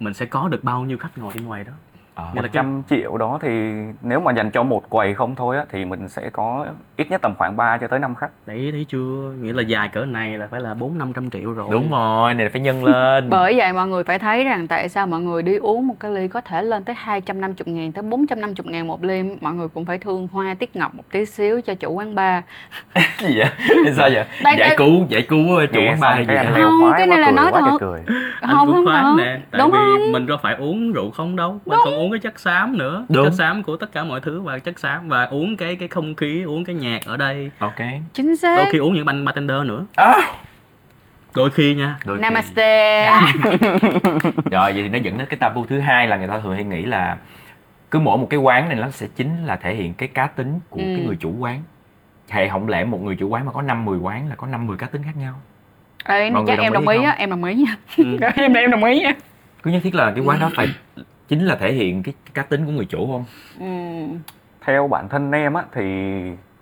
[0.00, 1.72] mình sẽ có được bao nhiêu khách ngồi trên quầy đó
[2.20, 5.34] À, Nghĩa là cái 100 triệu đó thì nếu mà dành cho một quầy không
[5.34, 8.30] thôi á thì mình sẽ có ít nhất tầm khoảng 3 cho tới 5 khách.
[8.46, 9.32] Đấy thấy chưa?
[9.40, 11.68] Nghĩa là dài cỡ này là phải là bốn năm trăm triệu rồi.
[11.72, 13.30] Đúng rồi này phải nhân lên.
[13.30, 16.10] Bởi vậy mọi người phải thấy rằng tại sao mọi người đi uống một cái
[16.10, 19.84] ly có thể lên tới 250 ngàn tới 450 ngàn một ly mọi người cũng
[19.84, 22.42] phải thương hoa tiết ngọc một tí xíu cho chủ quán bar.
[23.18, 23.46] Gì vậy?
[23.96, 24.24] Sao vậy?
[24.44, 27.00] Đây- giải đây- cứu giải cứu ờ, chủ Nghe quán bar hay gì Không, cái
[27.00, 27.76] quá, này là cười nói quá thật.
[27.80, 28.16] trời cười.
[28.40, 29.16] Anh Không, cũng không.
[29.18, 30.12] tại Đúng vì không?
[30.12, 33.06] mình có phải uống rượu không đâu mình còn uống cái chất xám nữa.
[33.08, 33.24] Đúng.
[33.24, 36.14] chất xám của tất cả mọi thứ và chất xám và uống cái cái không
[36.14, 37.50] khí uống cái nhạc ở đây.
[37.58, 37.78] Ok.
[38.12, 38.56] Chính xác.
[38.56, 39.84] Đôi khi uống những banh bartender nữa.
[39.96, 40.14] À.
[41.34, 41.96] đôi khi nha.
[42.04, 43.10] Đôi khi- Namaste.
[44.50, 46.64] Rồi vậy thì nó dẫn đến cái tabu thứ hai là người ta thường hay
[46.64, 47.16] nghĩ là
[47.90, 50.60] cứ mỗi một cái quán này nó sẽ chính là thể hiện cái cá tính
[50.70, 51.02] của cái Ừ.
[51.06, 51.62] người chủ quán.
[52.28, 54.66] Hệ không lẽ một người chủ quán mà có năm 10 quán là có năm
[54.66, 55.34] 10 cá tính khác nhau?
[56.04, 57.06] Ê, Mọi chắc đồng em ý đồng ý không?
[57.06, 57.76] á em đồng ý nha.
[57.96, 58.04] Ừ.
[58.36, 59.12] em em đồng ý nha
[59.62, 60.68] cứ nhất thiết là cái quán đó phải
[61.30, 63.24] chính là thể hiện cái cá tính của người chủ không
[63.60, 63.66] ừ.
[64.64, 65.82] theo bản thân em á thì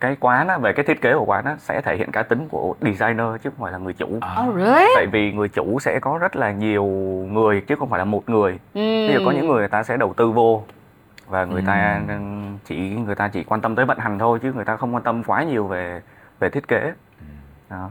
[0.00, 2.48] cái quán á về cái thiết kế của quán á sẽ thể hiện cá tính
[2.48, 4.84] của designer chứ không phải là người chủ à, Oh really?
[4.94, 6.84] tại vì người chủ sẽ có rất là nhiều
[7.32, 9.06] người chứ không phải là một người Ừ.
[9.08, 10.64] ví dụ có những người người ta sẽ đầu tư vô
[11.26, 12.14] và người ta Ừ.
[12.64, 15.02] chỉ người ta chỉ quan tâm tới vận hành thôi chứ người ta không quan
[15.02, 16.02] tâm quá nhiều về
[16.40, 16.92] về thiết kế
[17.70, 17.90] đó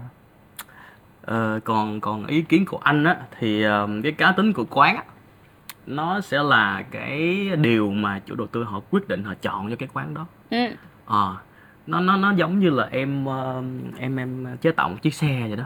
[1.22, 4.96] Ờ, còn còn ý kiến của anh á thì ờ, cái cá tính của quán
[4.96, 5.04] á,
[5.88, 9.76] nó sẽ là cái điều mà chủ đầu tư họ quyết định họ chọn cho
[9.76, 10.26] cái quán đó.
[10.50, 10.66] Ừ.
[11.06, 11.36] Ờ,
[11.88, 13.64] nó nó nó giống như là em ờ,
[13.98, 15.66] em em chế tạo một chiếc xe vậy đó.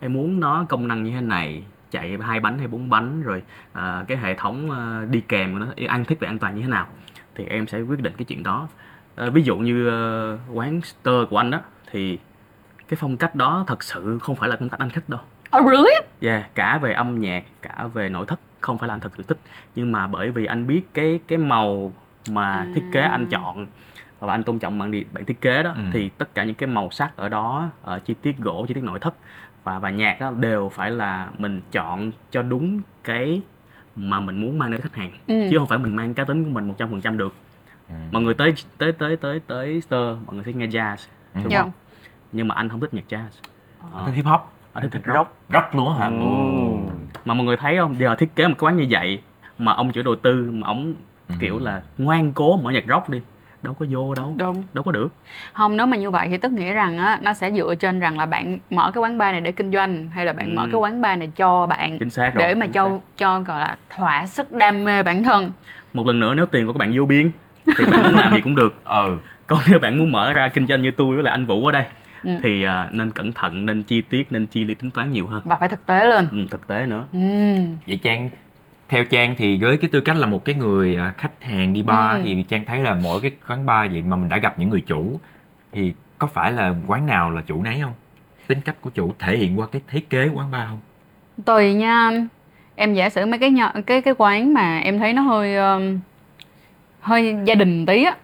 [0.00, 3.42] Em muốn nó công năng như thế này chạy hai bánh hay bốn bánh rồi
[3.72, 4.70] ờ, cái hệ thống
[5.10, 6.86] đi kèm của nó an thiết về an toàn như thế nào
[7.34, 8.68] thì em sẽ quyết định cái chuyện đó.
[9.16, 11.58] Ờ, ví dụ như ờ, quán stir của anh đó
[11.90, 12.18] thì
[12.88, 15.20] cái phong cách đó thật sự không phải là phong cách anh thích đâu.
[15.58, 15.94] Oh really?
[16.20, 19.22] Yeah, cả về âm nhạc, cả về nội thất không phải là anh thật sự
[19.28, 19.38] thích
[19.74, 21.92] nhưng mà bởi vì anh biết cái cái màu
[22.30, 23.66] mà thiết kế anh chọn
[24.18, 25.82] và anh tôn trọng bạn đi bạn thiết kế đó Ừ.
[25.92, 28.84] thì tất cả những cái màu sắc ở đó ờ, chi tiết gỗ chi tiết
[28.84, 29.14] nội thất
[29.64, 33.42] và và nhạc đó đều phải là mình chọn cho đúng cái
[33.96, 35.34] mà mình muốn mang đến khách hàng Ừ.
[35.50, 37.34] chứ không phải mình mang cá tính của mình một trăm phần trăm được
[37.88, 37.94] Ừ.
[38.12, 39.92] mọi người tới tới tới tới tới Stir
[40.26, 40.96] mọi người thích nghe jazz
[41.34, 41.40] Ừ.
[41.44, 41.62] đúng Dạ.
[41.62, 41.72] không
[42.32, 43.28] nhưng mà anh không thích nhạc jazz
[43.94, 44.40] Anh thích hip hop
[44.72, 46.06] anh thích thích rock rock luôn á hả?
[46.06, 46.96] Ừ.
[47.24, 47.96] Mà mọi người thấy không?
[47.98, 49.20] Giờ thiết kế một cái quán như vậy
[49.58, 50.94] mà ông chủ đầu tư mà ông
[51.28, 51.34] Ừ.
[51.40, 53.20] kiểu là ngoan cố mở nhạc rock đi
[53.62, 54.62] đâu có vô đâu đúng.
[54.72, 55.08] đâu có được.
[55.52, 58.18] Không nếu mà như vậy thì tức nghĩa rằng á nó sẽ dựa trên rằng
[58.18, 60.52] là bạn mở cái quán bar này để kinh doanh hay là bạn Ừ.
[60.56, 62.98] mở cái quán bar này cho bạn chính xác rồi để mà chính cho xác.
[63.16, 65.52] cho gọi là thỏa sức đam mê bản thân.
[65.92, 67.30] Một lần nữa nếu tiền của các bạn vô biên
[67.78, 68.74] thì bạn muốn làm gì cũng được.
[68.84, 69.16] Ừ.
[69.46, 71.72] Còn nếu bạn muốn mở ra kinh doanh như tôi với lại anh Vũ ở
[71.72, 71.84] đây
[72.24, 72.30] Ừ.
[72.42, 75.42] thì à, nên cẩn thận nên chi tiết nên chi lý tính toán nhiều hơn
[75.44, 77.18] và phải thực tế lên ừ, thực tế nữa ừ.
[77.86, 78.30] vậy trang
[78.88, 81.82] theo trang thì với cái tư cách là một cái người à, khách hàng đi
[81.82, 82.22] bar Ừ.
[82.24, 84.80] thì trang thấy là mỗi cái quán bar vậy mà mình đã gặp những người
[84.80, 85.20] chủ
[85.72, 87.92] thì có phải là quán nào là chủ nấy không
[88.46, 90.80] tính cách của chủ thể hiện qua cái thiết kế quán bar không
[91.44, 92.10] tùy nha
[92.76, 95.98] em giả sử mấy cái nhỏ, cái cái quán mà em thấy nó hơi um,
[97.00, 98.16] hơi gia đình tí á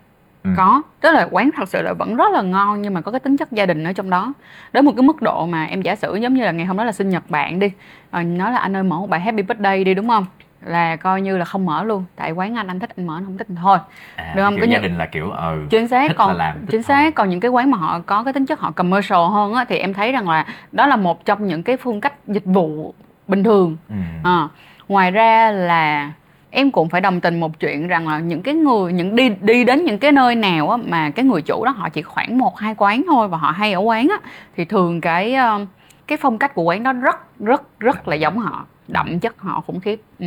[0.47, 0.55] Ừ.
[0.57, 0.83] có.
[1.01, 3.37] Tức là quán thật sự là vẫn rất là ngon nhưng mà có cái tính
[3.37, 4.33] chất gia đình ở trong đó.
[4.73, 6.85] Đến một cái mức độ mà em giả sử giống như là ngày hôm đó
[6.85, 7.71] là sinh nhật bạn đi
[8.11, 10.27] ờ, nói là anh ơi mở một bài happy birthday đi đúng không?
[10.65, 12.05] Là coi như là không mở luôn.
[12.17, 13.79] Tại quán anh anh thích anh mở anh không thích thì thôi.
[14.17, 14.61] À, Được không?
[14.61, 17.15] Có gia đình là kiểu ừ chính xác Thích là còn làm, thích chính xác
[17.15, 19.77] còn những cái quán mà họ có cái tính chất họ commercial hơn á thì
[19.79, 22.95] em thấy rằng là đó là một trong những cái phương cách dịch vụ
[23.29, 23.77] bình thường.
[23.89, 23.95] Ừ.
[24.25, 24.49] À,
[24.89, 26.11] ngoài ra là
[26.51, 29.65] em cũng phải đồng tình một chuyện rằng là những cái người những đi đi
[29.65, 32.59] đến những cái nơi nào á, mà cái người chủ đó họ chỉ khoảng một
[32.59, 35.67] hai quán thôi và họ hay ở quán á thì thường cái ờ,
[36.07, 39.61] cái phong cách của quán đó rất rất rất là giống họ đậm chất họ
[39.67, 40.27] khủng khiếp ừ.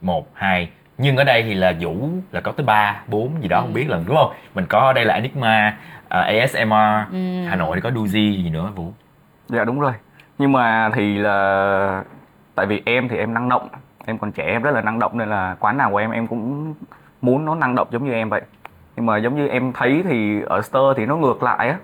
[0.00, 3.58] một hai nhưng ở đây thì là vũ là có tới ba bốn gì đó
[3.58, 3.62] Ừ.
[3.62, 5.76] không biết lần đúng không mình có ở đây là enigma
[6.08, 7.44] à, asmr Ừ.
[7.48, 8.92] hà nội thì có duzi gì nữa vũ
[9.48, 9.92] Dạ đúng rồi.
[10.38, 12.02] Nhưng mà thì là
[12.54, 13.68] tại vì em thì em năng động,
[14.06, 16.26] em còn trẻ em rất là năng động nên là quán nào của em em
[16.26, 16.74] cũng
[17.20, 18.42] muốn nó năng động giống như em vậy.
[18.96, 21.76] Nhưng mà giống như em thấy thì ở Stir thì nó ngược lại á.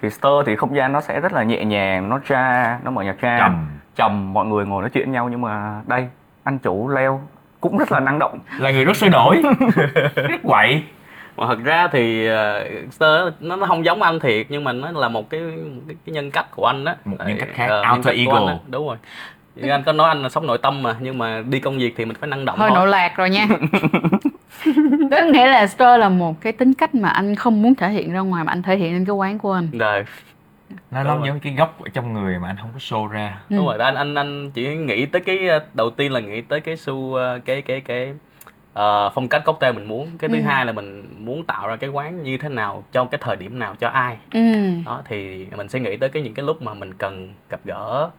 [0.00, 3.02] Thì Stir thì không gian nó sẽ rất là nhẹ nhàng, nó tra, nó mở
[3.02, 6.08] nhạc tra, trầm trầm mọi người ngồi nói chuyện với nhau nhưng mà đây
[6.44, 7.20] anh chủ leo
[7.60, 8.38] cũng rất là năng động.
[8.58, 9.42] là người rất sôi nổi
[10.14, 10.82] rất quậy
[11.36, 13.08] mà thật ra thì uh, Stir
[13.40, 16.12] nó nó không giống anh thiệt nhưng mà nó là một cái một cái, cái
[16.12, 18.58] nhân cách của anh á Một nhân cách khác, ờ, alter ego.
[18.66, 18.96] đúng rồi
[19.60, 22.04] anh có nói anh là sống nội tâm mà nhưng mà đi công việc thì
[22.04, 23.46] mình phải năng động hơi thôi nội lạc rồi nha
[25.10, 28.12] tức nghĩa là Stir là một cái tính cách mà anh không muốn thể hiện
[28.12, 30.04] ra ngoài mà anh thể hiện lên cái quán của anh rồi
[30.90, 31.28] nó Đúng giống rồi.
[31.28, 33.56] như cái góc ở trong người mà anh không có show ra Ừ.
[33.56, 36.60] đúng rồi anh anh anh chỉ nghĩ tới cái ờ, đầu tiên là nghĩ tới
[36.60, 38.12] cái su ờ, cái cái cái
[38.72, 40.42] ờ, phong cách cocktail mình muốn cái thứ Ừ.
[40.42, 43.58] hai là mình muốn tạo ra cái quán như thế nào trong cái thời điểm
[43.58, 44.40] nào cho ai ừ.
[44.86, 48.10] đó thì mình sẽ nghĩ tới cái những cái lúc mà mình cần gặp gỡ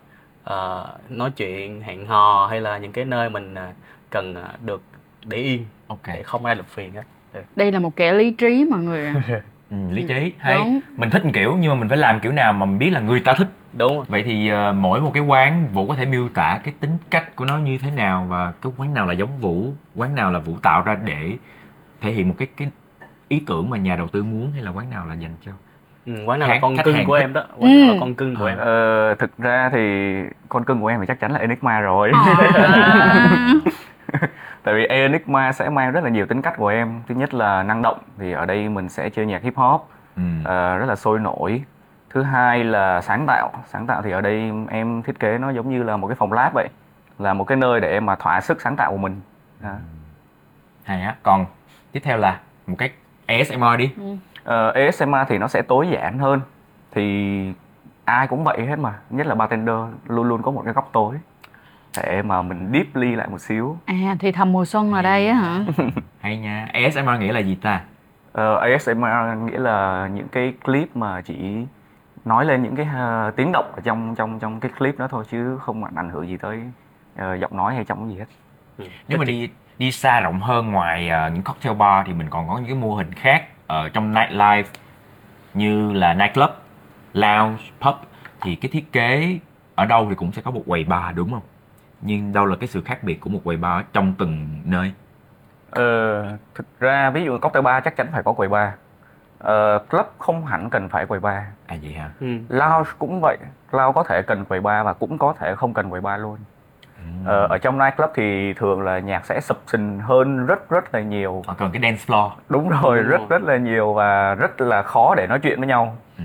[0.43, 3.71] ờ, nói chuyện hẹn hò hay là những cái nơi mình ờ,
[4.10, 4.82] cần ờ, được
[5.25, 7.03] để yên ok để không ai làm phiền hết
[7.56, 9.13] đây là một kẻ lý trí mọi người ạ.
[9.69, 10.79] ừ, lý trí hay Đúng.
[10.97, 12.99] mình thích một kiểu nhưng mà mình phải làm kiểu nào mà mình biết là
[12.99, 14.06] người ta thích đúng rồi.
[14.08, 17.36] vậy thì ờ, mỗi một cái quán vũ có thể miêu tả cái tính cách
[17.36, 20.39] của nó như thế nào và cái quán nào là giống vũ quán nào là
[20.39, 21.38] vũ tạo ra để
[22.01, 22.67] thể hiện một cái cái
[23.27, 25.51] ý tưởng mà nhà đầu tư muốn hay là quán nào là dành cho
[26.06, 27.94] ừ, quán nào là con cưng của em đó quán nào Ừ.
[27.94, 28.50] là con cưng của Ờ.
[28.50, 30.13] em Ờ, thực ra thì
[30.50, 32.12] con cưng của em thì chắc chắn là Enigma rồi.
[32.13, 33.54] À.
[34.63, 37.02] Tại vì Enigma sẽ mang rất là nhiều tính cách của em.
[37.08, 39.82] Thứ nhất là năng động thì ở đây mình sẽ chơi nhạc hip hop
[40.16, 40.22] ừ.
[40.44, 41.63] ờ, rất là sôi nổi.
[42.10, 43.52] Thứ hai là sáng tạo.
[43.68, 46.34] Sáng tạo thì ở đây em thiết kế nó giống như là một cái phòng
[46.34, 46.68] lab vậy.
[47.20, 49.22] Là một cái nơi để em mà thỏa sức sáng tạo của mình.
[49.62, 49.70] Đó.
[50.84, 51.46] hay á còn
[51.92, 52.89] tiếp theo là một cái
[53.26, 53.92] ASMR đi
[54.43, 56.41] Ờ, ASMR thì nó sẽ tối giản hơn.
[56.91, 57.53] Thì
[58.06, 58.93] ai cũng vậy hết mà.
[59.10, 59.75] Nhất là bartender
[60.08, 61.15] luôn luôn có một cái góc tối
[61.97, 63.77] để mà mình deeply lại một xíu.
[63.86, 65.65] à thì thầm mùa xuân ở đây á hả
[66.19, 67.82] hay nha ASMR nghĩa là gì ta
[68.32, 71.65] Ờ, ASMR nghĩa là những cái clip mà chỉ
[72.25, 75.23] nói lên những cái ờ, tiếng động ở trong trong trong cái clip đó thôi
[75.32, 76.60] chứ không ảnh hưởng gì tới
[77.17, 78.25] ờ, giọng nói hay trong cái gì hết.
[79.08, 82.47] nếu mà đi đi xa rộng hơn ngoài ờ, những cocktail bar thì mình còn
[82.47, 83.43] có những cái mô hình khác
[83.74, 84.64] ở trong nightlife
[85.54, 86.50] như là nightclub,
[87.14, 87.96] lounge, pub
[88.42, 89.40] thì cái thiết kế
[89.76, 91.42] ở đâu thì cũng sẽ có một quầy bar đúng không?
[92.02, 94.94] Nhưng đâu là cái sự khác biệt của một quầy bar trong từng nơi?
[95.72, 96.24] Ờ,
[96.56, 98.70] thực ra ví dụ cocktail bar chắc chắn phải có quầy bar.
[99.40, 101.44] Ờ, club không hẳn cần phải quầy bar.
[101.68, 102.10] À vậy hả?
[102.20, 102.28] ừ.
[102.50, 103.38] Lounge cũng vậy.
[103.72, 106.38] Lounge có thể cần quầy bar và cũng có thể không cần quầy bar luôn.
[107.26, 111.02] Ờ, ở trong nightclub thì thường là nhạc sẽ sập sình hơn rất rất là
[111.02, 113.28] nhiều cần cái dance floor đúng rồi Đúng rất rồi.
[113.30, 116.24] rất là nhiều và rất là khó để nói chuyện với nhau ừ.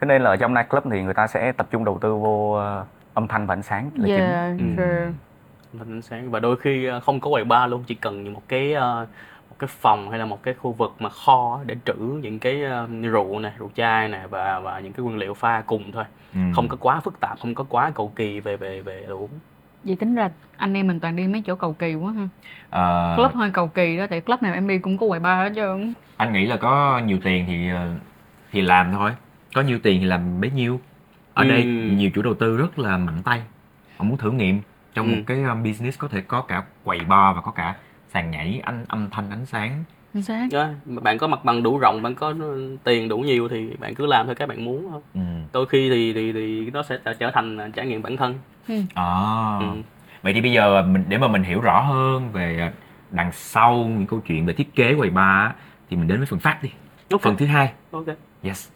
[0.00, 2.52] thế nên là ở trong nightclub thì người ta sẽ tập trung đầu tư vô
[2.52, 2.84] ờ,
[3.14, 4.64] âm thanh và ánh sáng là chính Yeah, Ừ.
[4.76, 5.12] sure.
[5.72, 8.42] Mình ánh sáng và đôi khi ờ, không có quầy bar luôn chỉ cần một
[8.48, 9.06] cái ờ,
[9.50, 12.62] một cái phòng hay là một cái khu vực mà kho để trữ những cái
[13.02, 16.40] rượu này rượu chai này và và những cái nguyên liệu pha cùng thôi Ừ.
[16.54, 19.28] không có quá phức tạp không có quá cầu kỳ về về về đồ uống
[19.84, 22.28] Vậy tính ra anh em mình toàn đi mấy chỗ cầu kỳ quá ha.
[22.70, 25.38] Ờ, Club hơi cầu kỳ đó, tại club nào em đi cũng có quầy bar
[25.48, 25.92] hết trơn.
[26.16, 27.90] anh nghĩ là có nhiều tiền thì ờ,
[28.52, 29.10] thì làm thôi
[29.54, 30.80] có nhiều tiền thì làm bấy nhiêu
[31.34, 31.66] ở đây Ừ.
[31.68, 33.42] nhiều chủ đầu tư rất là mạnh tay
[33.96, 34.60] họ muốn thử nghiệm
[34.94, 35.14] trong Ừ.
[35.16, 37.74] một cái um, business có thể có cả quầy bar và có cả
[38.12, 39.84] sàn nhảy anh âm thanh ánh sáng
[40.22, 40.46] xác.
[40.52, 42.34] đó, bạn có mặt bằng đủ rộng bạn có
[42.84, 45.20] tiền đủ nhiều thì bạn cứ làm theo cái bạn muốn thôi ừ.
[45.52, 48.34] đôi khi thì thì thì nó sẽ trở thành trải nghiệm bản thân
[48.94, 49.58] à.
[49.60, 49.66] Ừ.
[50.22, 52.72] vậy thì bây giờ mình để mà mình hiểu rõ hơn về
[53.10, 55.50] đằng sau những câu chuyện về thiết kế quầy bar
[55.90, 56.70] thì mình đến với phần phát đi
[57.10, 57.22] Ok.
[57.22, 58.04] phần thứ hai ok
[58.42, 58.68] yes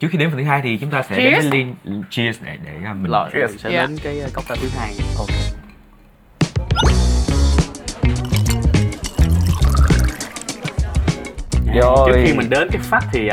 [0.00, 1.50] trước khi đến phần thứ hai thì chúng ta sẽ đến Cheers.
[1.50, 1.72] với ly
[2.10, 3.50] cheers để để uh, mình Yes.
[3.50, 3.88] mình sẽ Yeah.
[3.88, 5.28] đến cái cốc trà thứ hai Ok.
[11.66, 12.10] À, Rồi.
[12.12, 13.28] trước khi mình đến cái phát thì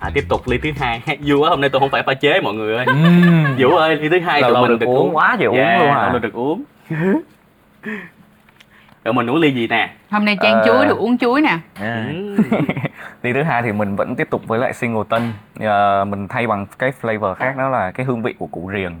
[0.00, 2.14] à, à, tiếp tục ly thứ hai vui quá hôm nay tôi không phải pha
[2.14, 3.44] chế mọi người ơi Ừm.
[3.58, 6.18] vũ ơi ly thứ hai tụi mình được uống, quá trời uống yeah, luôn à.
[6.22, 6.62] được uống
[9.04, 10.62] rồi mình uống ly gì nè Hôm nay chan Ờ.
[10.66, 11.58] chuối được uống chuối nè.
[11.74, 12.06] À.
[12.14, 12.36] Ừ.
[13.22, 15.22] Ly thứ hai thì mình vẫn tiếp tục với lại singleton
[15.60, 19.00] Ờ, mình thay bằng cái flavor khác đó là cái hương vị của củ riềng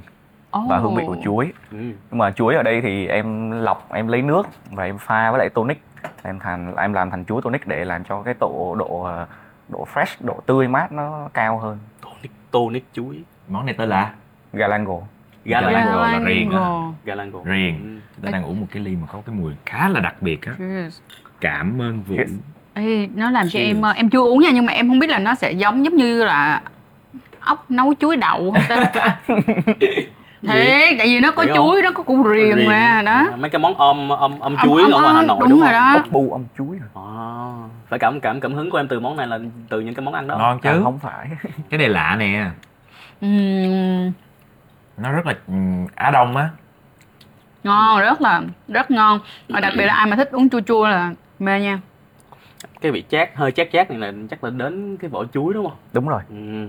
[0.68, 1.76] và hương vị của chuối Ừ.
[2.10, 5.38] nhưng mà chuối ở đây thì em lọc em lấy nước và em pha với
[5.38, 5.82] lại tonic
[6.22, 9.26] em thành em làm thành chuối tonic để làm cho cái độ độ ờ,
[9.68, 11.78] độ fresh độ tươi mát nó cao hơn.
[12.02, 13.22] Tonic tonic chuối.
[13.48, 14.12] Món này tên là?
[14.52, 15.00] Galango
[15.44, 16.58] Galango galango là riêng á.
[17.04, 17.38] Galango.
[17.44, 17.80] riêng.
[17.82, 18.00] Ừ.
[18.16, 20.46] chúng ta đang uống một cái ly mà có cái mùi khá là đặc biệt
[20.46, 20.52] á.
[21.40, 22.30] Cảm ơn vũ Yes.
[22.74, 25.10] Ê, nó làm cho em ờ, em chưa uống nha nhưng mà em không biết
[25.10, 26.62] là nó sẽ giống giống như là
[27.40, 28.62] ốc nấu chuối đậu không
[28.94, 29.18] ta
[30.42, 31.56] thế tại vì nó có không?
[31.56, 33.12] chuối nó có củ riềng mà đó.
[33.12, 35.60] À, mấy cái món om om om Om- chuối ở ngoài Hà Nội đúng đúng,
[35.60, 35.92] rồi không đó.
[35.94, 36.88] ốc bu âm chuối à?
[36.94, 37.04] À,
[37.88, 40.14] phải cảm cảm cảm hứng của em từ món này là từ những cái món
[40.14, 40.36] ăn đó.
[40.38, 41.28] Ngon À, chứ không phải.
[41.70, 42.44] Cái này lạ nè.
[43.20, 44.12] Ừm,
[44.96, 45.34] nó rất là
[45.94, 46.48] á đông á.
[47.64, 49.20] Ngon rất là rất ngon.
[49.48, 51.80] Và đặc biệt là ai mà thích uống chua chua là mê nha.
[52.80, 55.66] Cái vị chát hơi chát chát này là chắc là đến cái vỏ chuối đúng
[55.68, 55.76] không?
[55.92, 56.20] Đúng rồi.
[56.30, 56.68] Ừ.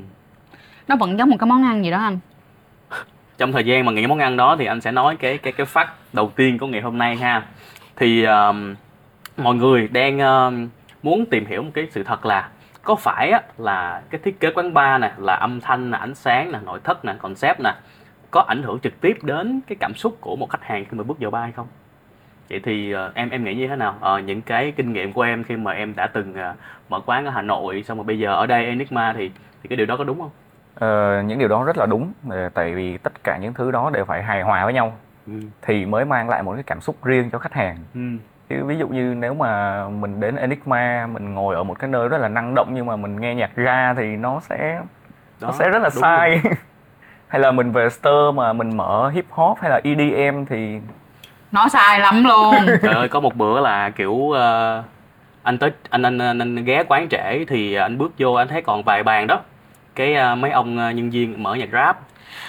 [0.88, 2.20] nó vẫn giống một cái món ăn gì đó anh
[3.38, 5.66] trong thời gian mà nghĩ món ăn đó thì anh sẽ nói cái cái cái
[5.66, 7.46] phát đầu tiên của ngày hôm nay ha.
[7.96, 8.76] Thì um,
[9.38, 10.70] mọi người đang um,
[11.04, 12.50] muốn tìm hiểu một cái sự thật là
[12.84, 16.16] có phải á, là cái thiết kế quán bar nè là âm thanh nè ánh
[16.16, 17.74] sáng nè nội thất nè concept nè
[18.32, 21.04] có ảnh hưởng trực tiếp đến cái cảm xúc của một khách hàng khi mà
[21.04, 21.68] bước vào bar hay không?
[22.50, 23.96] Vậy thì uh, em em nghĩ như thế nào?
[24.18, 26.58] Uh, những cái kinh nghiệm của em khi mà em đã từng uh,
[26.90, 29.32] mở quán ở Hà Nội xong rồi bây giờ ở đây Enigma thì
[29.64, 30.30] thì cái điều đó có đúng không?
[30.80, 33.90] Ờ, những điều đó rất là đúng Ờ, tại vì tất cả những thứ đó
[33.94, 34.94] đều phải hài hòa với nhau
[35.28, 35.34] ừ.
[35.62, 37.78] thì mới mang lại một cái cảm xúc riêng cho khách hàng.
[37.94, 38.00] Ừ.
[38.50, 42.10] chứ ví dụ như nếu mà mình đến Enigma mình ngồi ở một cái nơi
[42.10, 44.80] rất là năng động nhưng mà mình nghe nhạc ra thì nó sẽ
[45.42, 46.42] Đó, nó sẽ rất là sai.
[47.28, 50.80] Hay là mình về stir mà mình mở hip hop hay là EDM thì
[51.52, 52.54] nó sai lắm luôn.
[52.82, 54.84] Trời ơi, có một bữa là kiểu ờ,
[55.44, 58.62] anh tới anh, anh anh anh ghé quán trễ thì anh bước vô anh thấy
[58.62, 59.42] còn vài bàn đó
[59.98, 62.00] cái ờ, mấy ông ờ, nhân viên mở nhạc rap.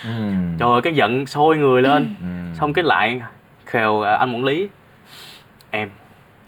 [0.04, 0.58] Ừm.
[0.58, 2.14] trời ơi cái giận sôi người lên.
[2.20, 2.54] Ừm.
[2.54, 3.20] xong cái lại
[3.64, 4.68] khều ờ, anh quản lý.
[5.70, 5.90] Em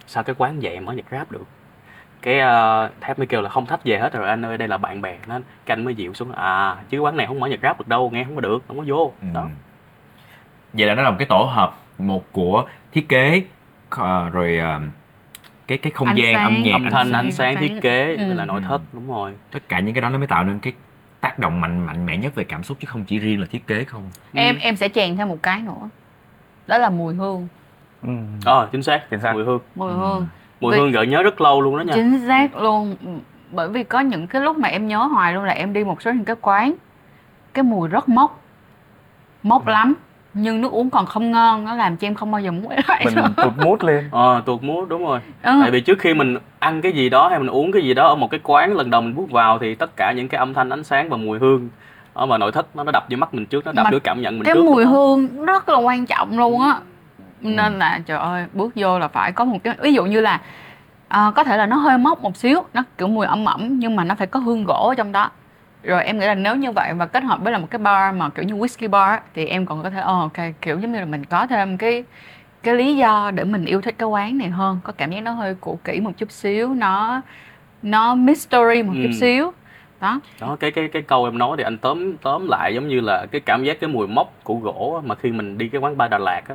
[0.06, 1.44] sao cái quán vậy mở nhạc rap được?
[2.22, 4.76] Cái uh, thép mới kêu là không thách về hết rồi anh ơi đây là
[4.76, 5.16] bạn bè.
[5.26, 6.32] Nên cái anh mới dịu xuống.
[6.32, 8.78] À chứ quán này không mở nhạc rap được đâu nghe không có được không
[8.78, 9.12] có vô.
[9.22, 9.32] Ừm.
[9.32, 9.46] đó.
[10.72, 13.42] Vậy là nó là một cái tổ hợp một của thiết kế
[13.90, 14.80] ờ, rồi ờ,
[15.66, 17.56] cái cái không Ánh gian sáng, âm nhạc âm thanh sáng, ánh sáng.
[17.56, 18.32] ánh thiết kế ừ.
[18.34, 19.32] là nội thất đúng rồi.
[19.52, 20.72] Tất cả những cái đó nó mới tạo nên cái
[21.20, 23.66] tác động mạnh mạnh mẽ nhất về cảm xúc chứ không chỉ riêng là thiết
[23.66, 24.02] kế không?
[24.33, 25.88] Em em sẽ chèn thêm một cái nữa.
[26.66, 27.48] Đó là mùi hương.
[28.02, 28.09] Ừ,
[28.44, 29.02] ờ chính xác.
[29.11, 29.33] Chính xác.
[29.33, 29.61] mùi hương.
[29.74, 29.96] Mùi Ừ.
[29.96, 30.26] hương.
[30.61, 31.92] Mùi Vì- hương gợi nhớ rất lâu luôn đó nha.
[31.94, 32.96] Chính xác luôn.
[33.04, 33.09] Ừ,
[33.52, 36.02] bởi vì có những cái lúc mà em nhớ hoài luôn là em đi một
[36.02, 36.74] số những cái quán
[37.54, 38.40] cái mùi rất mốc.
[39.42, 39.94] Mốc lắm
[40.34, 43.04] nhưng nước uống còn không ngon nó làm cho em không bao giờ muốn lại
[43.04, 45.20] mình tụt mút lên ờ tuột múa đúng rồi.
[45.42, 45.52] Ừ.
[45.62, 48.08] tại vì trước khi mình ăn cái gì đó hay mình uống cái gì đó
[48.08, 50.54] ở một cái quán lần đầu mình bước vào thì tất cả những cái âm
[50.54, 51.68] thanh ánh sáng và mùi hương
[52.12, 54.22] ở mà nội thất nó nó đập vô mắt mình trước nó đập vô cảm
[54.22, 54.64] nhận mình cái trước.
[54.64, 56.80] mùi hương rất là quan trọng luôn á.
[57.40, 60.40] Nên là trời ơi bước vô là phải có một cái ví dụ như là
[61.08, 63.96] à, có thể là nó hơi mốc một xíu nó kiểu mùi ẩm ẩm nhưng
[63.96, 65.30] mà nó phải có hương gỗ ở trong đó
[65.82, 68.14] rồi em nghĩ là nếu như vậy và kết hợp với là một cái bar
[68.14, 70.92] mà kiểu như whisky bar á, thì em còn có thể oh, ok kiểu giống
[70.92, 72.04] như là mình có thêm cái
[72.62, 74.80] cái lý do để mình yêu thích cái quán này hơn.
[74.84, 77.20] Có cảm giác nó hơi cũ kỹ một chút xíu nó
[77.82, 79.12] nó mystery một chút Ừ.
[79.12, 79.52] xíu.
[80.00, 80.20] Đó.
[80.40, 83.26] Đó cái cái cái câu em nói thì anh tóm tóm lại giống như là
[83.30, 86.10] cái cảm giác cái mùi mốc của gỗ mà khi mình đi cái quán bar
[86.10, 86.54] Đà Lạt á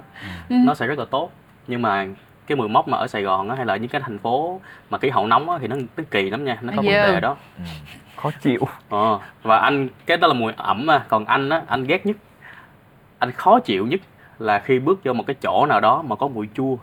[0.50, 0.56] Ừ.
[0.66, 1.32] nó sẽ rất là tốt.
[1.68, 2.06] Nhưng mà
[2.48, 4.98] cái mùi mốc mà ở Sài Gòn á hay là những cái thành phố mà
[4.98, 7.36] khí hậu nóng á thì nó nó kỳ lắm nha nó có vấn đề đó
[8.26, 8.60] khó chịu
[8.90, 12.18] ờ, và anh cái đó là mùi ẩm mà còn anh á anh ghét nhất
[13.20, 14.00] anh khó chịu nhất
[14.40, 16.78] là khi bước vô một cái chỗ nào đó mà có mùi chua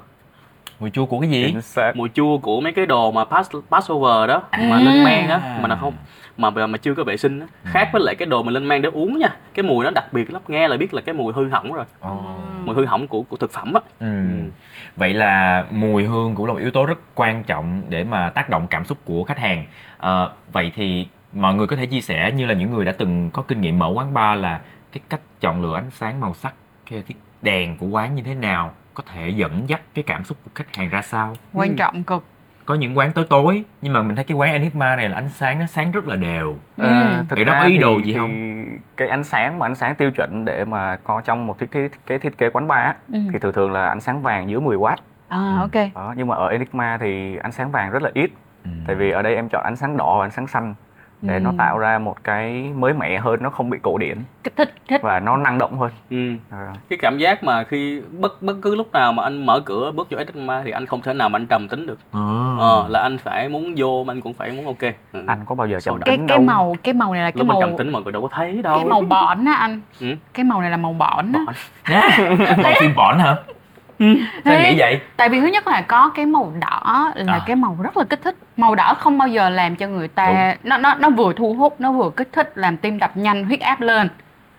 [0.80, 1.54] mùi chua của cái gì
[1.94, 4.84] mùi chua của mấy cái đồ mà pass passover đó mà Ừ.
[4.84, 5.94] lên men á mà nó không
[6.36, 8.82] mà mà chưa có vệ sinh á khác với lại cái đồ mà lên men
[8.82, 11.32] để uống nha cái mùi nó đặc biệt lắm nghe là biết là cái mùi
[11.32, 12.20] hư hỏng rồi Ồ.
[12.64, 14.06] mùi hư hỏng của của thực phẩm á Ừ.
[14.06, 14.50] Ừ.
[14.96, 18.48] Vậy là mùi hương cũng là một yếu tố rất quan trọng để mà tác
[18.50, 19.64] động cảm xúc của khách hàng.
[19.98, 23.30] Ờ, vậy thì mọi người có thể chia sẻ như là những người đã từng
[23.32, 24.60] có kinh nghiệm mở quán bar là
[24.92, 26.54] cái cách chọn lựa ánh sáng màu sắc,
[26.90, 27.02] cái
[27.42, 30.76] đèn của quán như thế nào có thể dẫn dắt cái cảm xúc của khách
[30.76, 31.34] hàng ra sao.
[31.52, 32.24] quan trọng cực
[32.64, 35.28] Có những quán tối tối nhưng mà mình thấy cái quán Enigma này là ánh
[35.28, 36.56] sáng nó sáng rất là đều.
[36.76, 36.84] Ừ.
[36.86, 38.64] Ờ, thực ra ý thì- đồ gì thì không?
[38.96, 41.88] cái ánh sáng mà ánh sáng tiêu chuẩn để mà có trong một thiết kế
[42.06, 43.18] cái thiết kế quán bar á, Ừ.
[43.32, 44.96] thì thường thường là ánh sáng vàng dưới 10W
[45.28, 48.30] à ok đó nhưng mà ở Enigma thì ánh sáng vàng rất là ít
[48.64, 48.70] Ừ.
[48.86, 50.74] tại vì ở đây em chọn ánh sáng đỏ và ánh sáng xanh
[51.22, 51.54] để nó Ừ.
[51.58, 55.00] tạo ra một cái mới mẻ hơn nó không bị cổ điển kích thích thích
[55.02, 56.16] và nó năng động hơn ừ.
[56.50, 56.58] Ờ,
[56.88, 60.08] cái cảm giác mà khi bất bất cứ lúc nào mà anh mở cửa bước
[60.10, 62.56] vô Edma thì anh không thể nào mà anh trầm tính được Ờ.
[62.58, 64.80] ờ, là anh phải muốn vô mà anh cũng phải muốn ok
[65.12, 65.24] ừ.
[65.26, 67.46] anh có bao giờ chọn cái cái đâu màu cái màu này là cái lúc
[67.46, 69.80] mà màu trầm tính mọi người đâu có thấy đâu cái màu bỏn á anh
[70.00, 70.06] Ừ.
[70.34, 71.54] cái màu này là màu bỏn á Bỏn.
[72.62, 73.36] Còn phim bỏn hả?
[74.44, 75.00] Sao Thế- nghĩ vậy?
[75.16, 77.40] tại vì thứ nhất là có cái màu đỏ là À.
[77.46, 80.54] cái màu rất là kích thích màu đỏ không bao giờ làm cho người ta
[80.62, 83.60] nó nó nó vừa thu hút nó vừa kích thích làm tim đập nhanh huyết
[83.60, 84.08] áp lên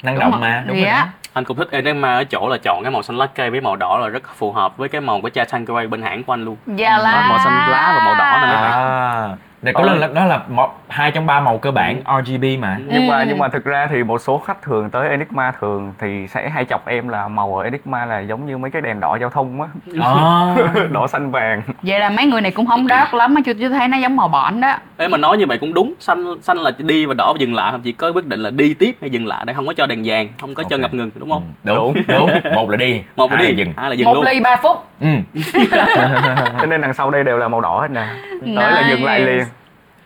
[0.04, 0.92] Năng Đúng động mà, đúng Thì rồi.
[0.94, 1.06] đó.
[1.34, 3.76] anh cũng thích Edma ở chỗ là chọn cái màu xanh lá cây với màu
[3.76, 6.46] đỏ là rất phù hợp với cái màu của cha Tanqueray bên hãng của anh
[6.46, 9.30] luôn Dạ Nó là màu xanh lá và màu đỏ này À,
[9.64, 9.96] này có Ờ.
[9.96, 12.78] lần đó là một hai trong ba màu cơ bản RGB mà.
[12.88, 13.26] nhưng mà Ừ.
[13.28, 16.66] nhưng mà thực ra thì một số khách thường tới Enigma thường thì sẽ hay
[16.66, 19.62] chọc em là màu ở Enigma là giống như mấy cái đèn đỏ giao thông
[19.62, 19.68] á
[20.04, 20.56] À.
[20.92, 23.70] đỏ xanh vàng vậy là mấy người này cũng không đắt lắm mà chưa chưa
[23.70, 26.58] thấy nó giống màu bỏn đó Ê mà nói như vậy cũng đúng xanh xanh
[26.58, 28.96] là đi và đỏ và dừng lại không chỉ có quyết định là đi tiếp
[29.02, 30.82] hay dừng lại đây không có cho đèn vàng không có cho Ok.
[30.82, 33.74] ngập ngừng đúng không Ừ, đúng đúng một là đi một là đi là dừng
[33.78, 35.08] hai là dừng một luôn ly ba phút ừ.
[36.60, 38.06] cho nên đằng sau đây đều là màu đỏ hết nè
[38.46, 39.32] tới là dừng lại Nice.
[39.32, 39.44] liền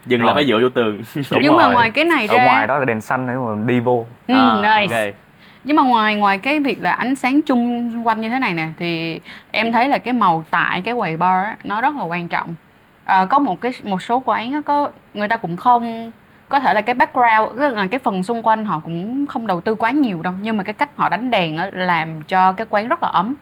[0.07, 0.33] dừng là Rồi.
[0.35, 1.73] phải dựa vô tường Đúng nhưng mà rồi.
[1.73, 4.33] ngoài cái này ở ra ngoài đó là đèn xanh nếu mà đi vô ừ,
[4.63, 5.13] À, nice ok.
[5.63, 8.67] nhưng mà ngoài ngoài cái việc là ánh sáng chung quanh như thế này nè
[8.79, 9.19] thì
[9.51, 12.55] em thấy là cái màu tại cái quầy bar á, nó rất là quan trọng
[13.05, 16.11] à, có một cái một số quán á, có người ta cũng không
[16.49, 19.61] có thể là cái background tức là cái phần xung quanh họ cũng không đầu
[19.61, 22.67] tư quá nhiều đâu nhưng mà cái cách họ đánh đèn á, làm cho cái
[22.69, 23.35] quán rất là ấm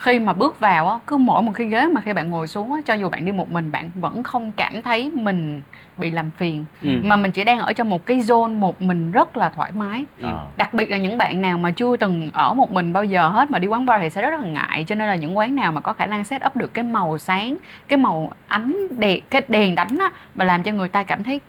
[0.00, 2.72] khi mà bước vào á, cứ mỗi một cái ghế mà khi bạn ngồi xuống
[2.72, 5.62] á, cho dù bạn đi một mình bạn vẫn không cảm thấy mình
[5.96, 6.88] bị làm phiền Ừ.
[7.04, 10.04] mà mình chỉ đang ở trong một cái zone một mình rất là thoải mái.
[10.22, 10.46] Ờ.
[10.56, 13.50] đặc biệt là những bạn nào mà chưa từng ở một mình bao giờ hết
[13.50, 15.72] mà đi quán bar thì sẽ rất là ngại cho nên là những quán nào
[15.72, 17.56] mà có khả năng set up được cái màu sáng
[17.88, 21.40] cái màu ánh đèn cái đèn đánh á mà làm cho người ta cảm thấy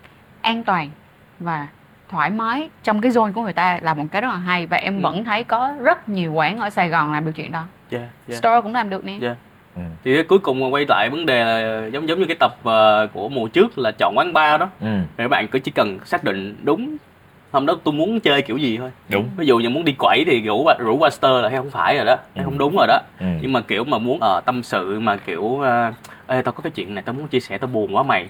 [0.42, 0.90] an toàn
[1.40, 1.68] và
[2.10, 4.78] thoải mái trong cái zone của người ta là một cái rất là hay và
[4.78, 5.02] em Ừ.
[5.04, 8.38] vẫn thấy có rất nhiều quán ở Sài Gòn làm được chuyện đó Yeah, yeah.
[8.40, 9.38] store cũng làm được nè Yeah.
[9.76, 9.82] Ừ.
[10.04, 13.08] thì cuối cùng mà quay lại vấn đề là giống giống như cái tập ờ,
[13.14, 14.88] của mùa trước là chọn quán bar đó Ừ.
[15.18, 16.98] thì các bạn cứ chỉ cần xác định đúng
[17.52, 19.30] hôm đó tôi muốn chơi kiểu gì thôi Đúng.
[19.38, 22.06] ví dụ như muốn đi quẩy thì rủ rủ Waster là hay không phải rồi
[22.06, 22.42] đó hay Ừ.
[22.46, 23.26] không đúng rồi đó Ừ.
[23.42, 25.92] nhưng mà kiểu mà muốn ở tâm sự mà kiểu ờ,
[26.28, 28.28] ê tao có cái chuyện này tao muốn chia sẻ tao buồn quá mày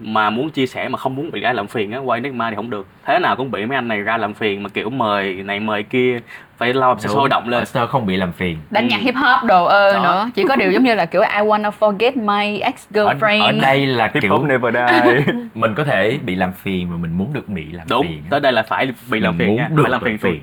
[0.00, 2.50] mà muốn chia sẻ mà không muốn bị ai làm phiền á quay nước ma
[2.50, 2.86] thì không được.
[3.04, 5.82] Thế nào cũng bị mấy anh này ra làm phiền mà kiểu mời này mời
[5.82, 6.20] kia
[6.58, 7.14] phải lo sẽ Đúng.
[7.16, 7.60] sôi động lên.
[7.60, 8.58] Master không bị làm phiền.
[8.70, 8.88] Đánh Ừ.
[8.90, 10.02] nhạc hip hop đồ ơ Đó.
[10.02, 10.30] nữa.
[10.34, 13.52] Chỉ có điều giống như là kiểu I wanna forget my ex ở, girlfriend ở
[13.52, 15.24] đây là hip kiểu never die.
[15.54, 18.06] mình có thể bị làm phiền mà mình muốn được bị làm đúng.
[18.06, 19.68] phiền tới đây là phải bị làm Mình phiền muốn nha.
[19.70, 20.40] được phải làm làm phiền phiền.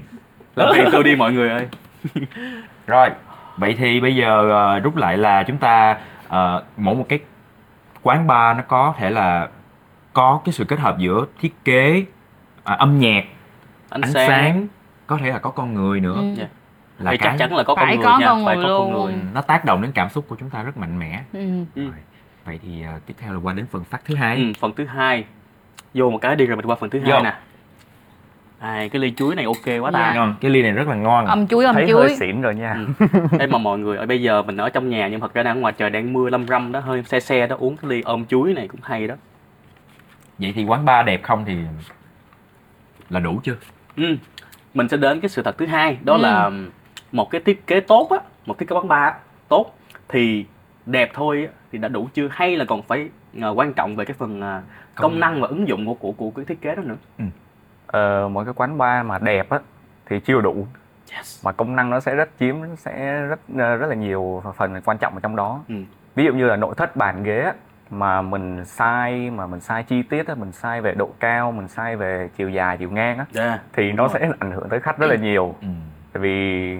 [0.55, 1.67] làm phiền tôi đi mọi người ơi.
[2.87, 3.09] Rồi,
[3.57, 7.19] vậy thì bây giờ ờ, rút lại là chúng ta ờ, mỗi một cái
[8.05, 9.49] quán bar nó có thể là
[10.13, 12.05] có cái sự kết hợp giữa thiết kế,
[12.63, 13.25] à, âm nhạc,
[13.89, 14.67] ánh, ánh sáng, sáng,
[15.07, 16.15] có thể là có con người nữa.
[16.15, 16.33] Ừ.
[16.37, 16.47] Dạ.
[16.99, 18.65] Là Thì cái chắc chắn là có con Phải người có nha con phải người
[18.65, 21.23] có con người nó tác động đến cảm xúc của chúng ta rất mạnh mẽ.
[21.33, 21.39] Ừ.
[21.75, 21.83] Ừ.
[21.83, 21.99] Rồi,
[22.45, 24.35] Vậy thì ờ, tiếp theo là qua đến phần phát thứ hai.
[24.35, 25.25] Ừ, phần thứ hai
[25.93, 27.13] vô một cái đi rồi mình qua phần thứ Vô.
[27.13, 27.33] hai nè
[28.65, 29.99] à, cái ly chuối này ok quá ta.
[29.99, 30.13] Dạ.
[30.15, 31.25] Ngon, cái ly này rất là ngon.
[31.25, 32.01] âm chuối âm thấy chuối.
[32.07, 32.75] hơi xỉn rồi nha.
[32.99, 33.07] Ừ.
[33.39, 35.61] Ê mà mọi người ở bây giờ mình ở trong nhà nhưng thật ra đang
[35.61, 38.25] ngoài trời đang mưa lâm râm đó hơi xe xe đó uống cái ly ôm
[38.25, 39.15] chuối này cũng hay đó.
[40.37, 41.55] Vậy thì quán bar đẹp không thì
[43.09, 43.55] là đủ chưa?
[43.97, 44.15] Ừ.
[44.73, 46.21] mình sẽ đến cái sự thật thứ hai đó Ừ.
[46.21, 46.51] là
[47.11, 49.13] một cái thiết kế tốt á một thiết kế quán bar
[49.47, 49.77] tốt.
[50.09, 50.45] Thì
[50.85, 52.27] đẹp thôi á, thì đã đủ chưa?
[52.31, 53.09] Hay là còn phải
[53.41, 54.61] à, quan trọng về cái phần à,
[54.95, 56.95] công, Công năng và ứng dụng của của của cái thiết kế đó nữa
[57.95, 59.59] Ờ, một cái quán bar mà đẹp á
[60.09, 60.67] thì chưa đủ
[61.15, 61.45] yes.
[61.45, 64.97] mà công năng nó sẽ rất chiếm sẽ rất ờ, rất là nhiều phần quan
[64.97, 65.75] trọng ở trong đó Ừ.
[66.15, 67.53] ví dụ như là nội thất bàn ghế á,
[67.89, 71.67] mà mình sai mà mình sai chi tiết á, mình sai về độ cao mình
[71.67, 73.59] sai về chiều dài chiều ngang á Yeah.
[73.73, 75.67] thì nó sẽ ảnh hưởng tới khách rất là nhiều ừ.
[76.13, 76.77] tại vì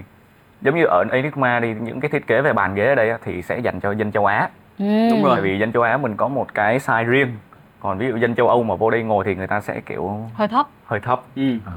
[0.61, 3.18] giống như ở Enigma đi những cái thiết kế về bàn ghế ở đây á,
[3.24, 4.49] thì sẽ dành cho dân châu Á
[4.80, 4.86] Ừ.
[5.11, 5.32] Đúng rồi.
[5.36, 7.38] bởi vì dân châu Á mình có một cái size riêng
[7.86, 10.19] còn ví dụ dân châu Âu mà vô đây ngồi thì người ta sẽ kiểu
[10.33, 11.41] hơi thấp hơi thấp Ừ.
[11.65, 11.71] Ừ.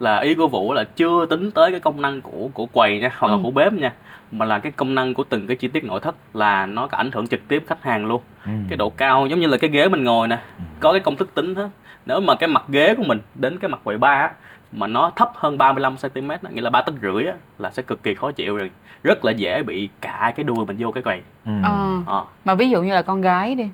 [0.00, 3.10] là ý của vũ là chưa tính tới cái công năng của của quầy nha
[3.18, 3.40] hoặc là Ừ.
[3.42, 3.92] của bếp nha
[4.32, 6.96] mà là cái công năng của từng cái chi tiết nội thất là nó có
[6.96, 8.50] ảnh hưởng trực tiếp khách hàng luôn Ừ.
[8.68, 10.64] cái độ cao giống như là cái ghế mình ngồi nè Ừ.
[10.80, 11.68] có cái công thức tính hết
[12.06, 14.30] nếu mà cái mặt ghế của mình đến cái mặt quầy ba á,
[14.72, 17.82] mà nó thấp hơn 35 cm á, nghĩa là ba tấc rưỡi á, là sẽ
[17.82, 18.70] cực kỳ khó chịu rồi
[19.02, 21.52] rất là dễ bị cả cái đuôi mình vô cái quầy Ừ.
[21.64, 21.88] Ờ.
[22.06, 22.24] Ờ.
[22.44, 23.68] mà ví dụ như là con gái đi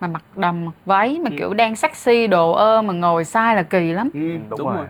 [0.00, 1.36] mà mặc đầm mặc váy mà Ừ.
[1.38, 4.08] kiểu đang sexy đồ ơ mà ngồi sai là kỳ lắm.
[4.14, 4.76] Ừ, đúng đúng, rồi.
[4.76, 4.86] rồi.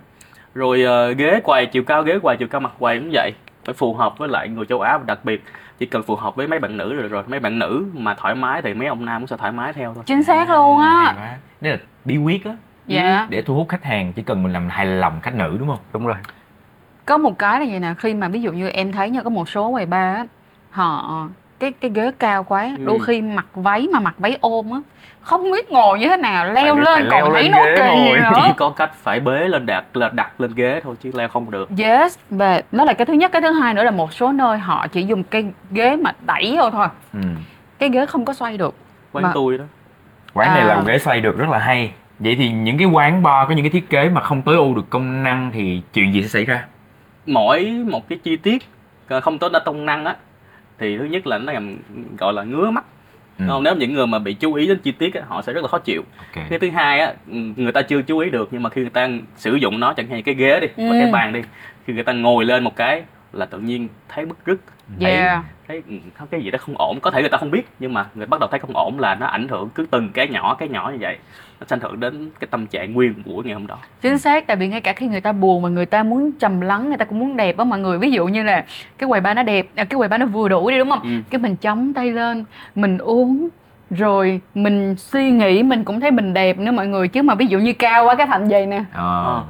[0.55, 3.33] Rồi ờ, ghế quầy chiều cao ghế quầy chiều cao mặt quầy cũng vậy.
[3.65, 5.45] Phải phù hợp với lại người châu Á và đặc biệt.
[5.79, 8.35] Chỉ cần phù hợp với mấy bạn nữ rồi rồi mấy bạn nữ mà thoải
[8.35, 10.05] mái thì mấy ông nam cũng sẽ thoải mái theo thôi.
[10.07, 11.15] Chính xác luôn á.
[11.61, 12.57] Đây là bí quyết á
[12.87, 13.27] dạ.
[13.31, 15.79] Để thu hút khách hàng chỉ cần mình làm hài lòng khách nữ đúng không?
[15.93, 16.17] Đúng rồi.
[17.05, 19.31] Có một cái là vậy nè khi mà ví dụ như em thấy nha có
[19.31, 20.27] một số quầy bar á
[20.71, 21.29] họ
[21.61, 22.85] cái cái ghế cao quá Ừ.
[22.85, 24.79] đôi khi mặc váy mà mặc váy ôm á
[25.21, 27.65] không biết ngồi như thế nào leo Phải- lên phải còn leo thấy lên nó
[27.65, 28.31] ghế kỳ nữa.
[28.35, 31.51] Chỉ có cách phải bế lên đặt là đặt lên ghế thôi chứ leo không
[31.51, 31.69] được.
[31.79, 33.33] Yes và đó là cái thứ nhất.
[33.33, 36.55] Cái thứ hai nữa là một số nơi họ chỉ dùng cái ghế mà đẩy
[36.59, 36.87] vô thôi.
[37.13, 37.21] Ừ.
[37.79, 38.75] cái ghế không có xoay được.
[39.13, 39.65] Quán Mà- tôi đó.
[40.35, 40.67] Quán này À.
[40.67, 41.93] làm ghế xoay được rất là hay.
[42.19, 44.75] Vậy thì những cái quán bar có những cái thiết kế mà không tối ưu
[44.75, 46.65] được công năng thì chuyện gì sẽ xảy ra?
[47.27, 48.63] Mỗi một cái chi tiết
[49.09, 50.17] ờ, không tới đa công năng á
[50.81, 51.77] thì thứ nhất là nó làm
[52.19, 52.85] gọi là ngứa mắt.
[53.39, 53.45] Ừ.
[53.49, 55.61] không nếu những người mà bị chú ý đến chi tiết á, họ sẽ rất
[55.63, 56.03] là khó chịu.
[56.19, 56.45] Ok.
[56.51, 58.91] Cái thứ hai á ừ, người ta chưa chú ý được nhưng mà khi người
[58.91, 60.85] ta sử dụng nó chẳng hạn như cái ghế đi Ừ.
[60.91, 61.41] và cái bàn đi
[61.87, 63.03] khi người ta ngồi lên một cái
[63.33, 64.61] là tự nhiên thấy bức rứt
[65.01, 65.45] thấy, yeah.
[65.69, 66.99] thấy ừ, có cái gì đó không ổn.
[67.01, 69.15] Có thể người ta không biết nhưng mà người bắt đầu thấy không ổn là
[69.15, 71.17] nó ảnh hưởng cứ từng cái nhỏ cái nhỏ như vậy
[71.61, 74.19] nó sẽ ảnh hưởng đến cái tâm trạng nguyên của buổi ngày hôm đó chính
[74.19, 76.89] xác tại vì ngay cả khi người ta buồn mà người ta muốn trầm lắng
[76.89, 78.65] người ta cũng muốn đẹp á mọi người ví dụ như là
[78.99, 81.01] cái quầy bar nó đẹp à, cái quầy bar nó vừa đủ đi đúng không
[81.03, 81.09] Ừ.
[81.31, 82.45] cái mình chống tay lên
[82.75, 83.49] mình uống
[83.91, 87.47] rồi mình suy nghĩ mình cũng thấy mình đẹp nữa mọi người chứ mà ví
[87.47, 89.43] dụ như cao quá cái thành vậy nè Ờ.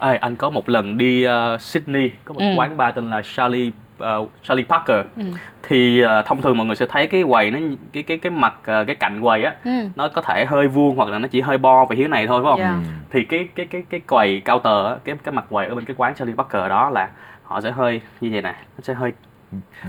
[0.00, 2.46] Ê, anh có một lần đi ờ, Sydney có một Ừ.
[2.56, 5.22] quán bar tên là Charlie ờ, Charlie Parker Ừ.
[5.68, 7.58] thì ờ, thông thường mọi người sẽ thấy cái quầy nó
[7.92, 9.70] cái cái cái mặt ờ, cái cạnh quầy á ừ.
[9.96, 12.40] nó có thể hơi vuông hoặc là nó chỉ hơi bo về phía này thôi
[12.44, 12.60] phải không?
[12.60, 12.70] Dạ.
[12.70, 12.92] Ừ.
[13.10, 15.84] Thì cái cái cái cái quầy cao tờ á, cái cái mặt quầy ở bên
[15.84, 17.08] cái quán Charlie Parker đó là
[17.42, 19.12] họ sẽ hơi như vậy nè, nó sẽ hơi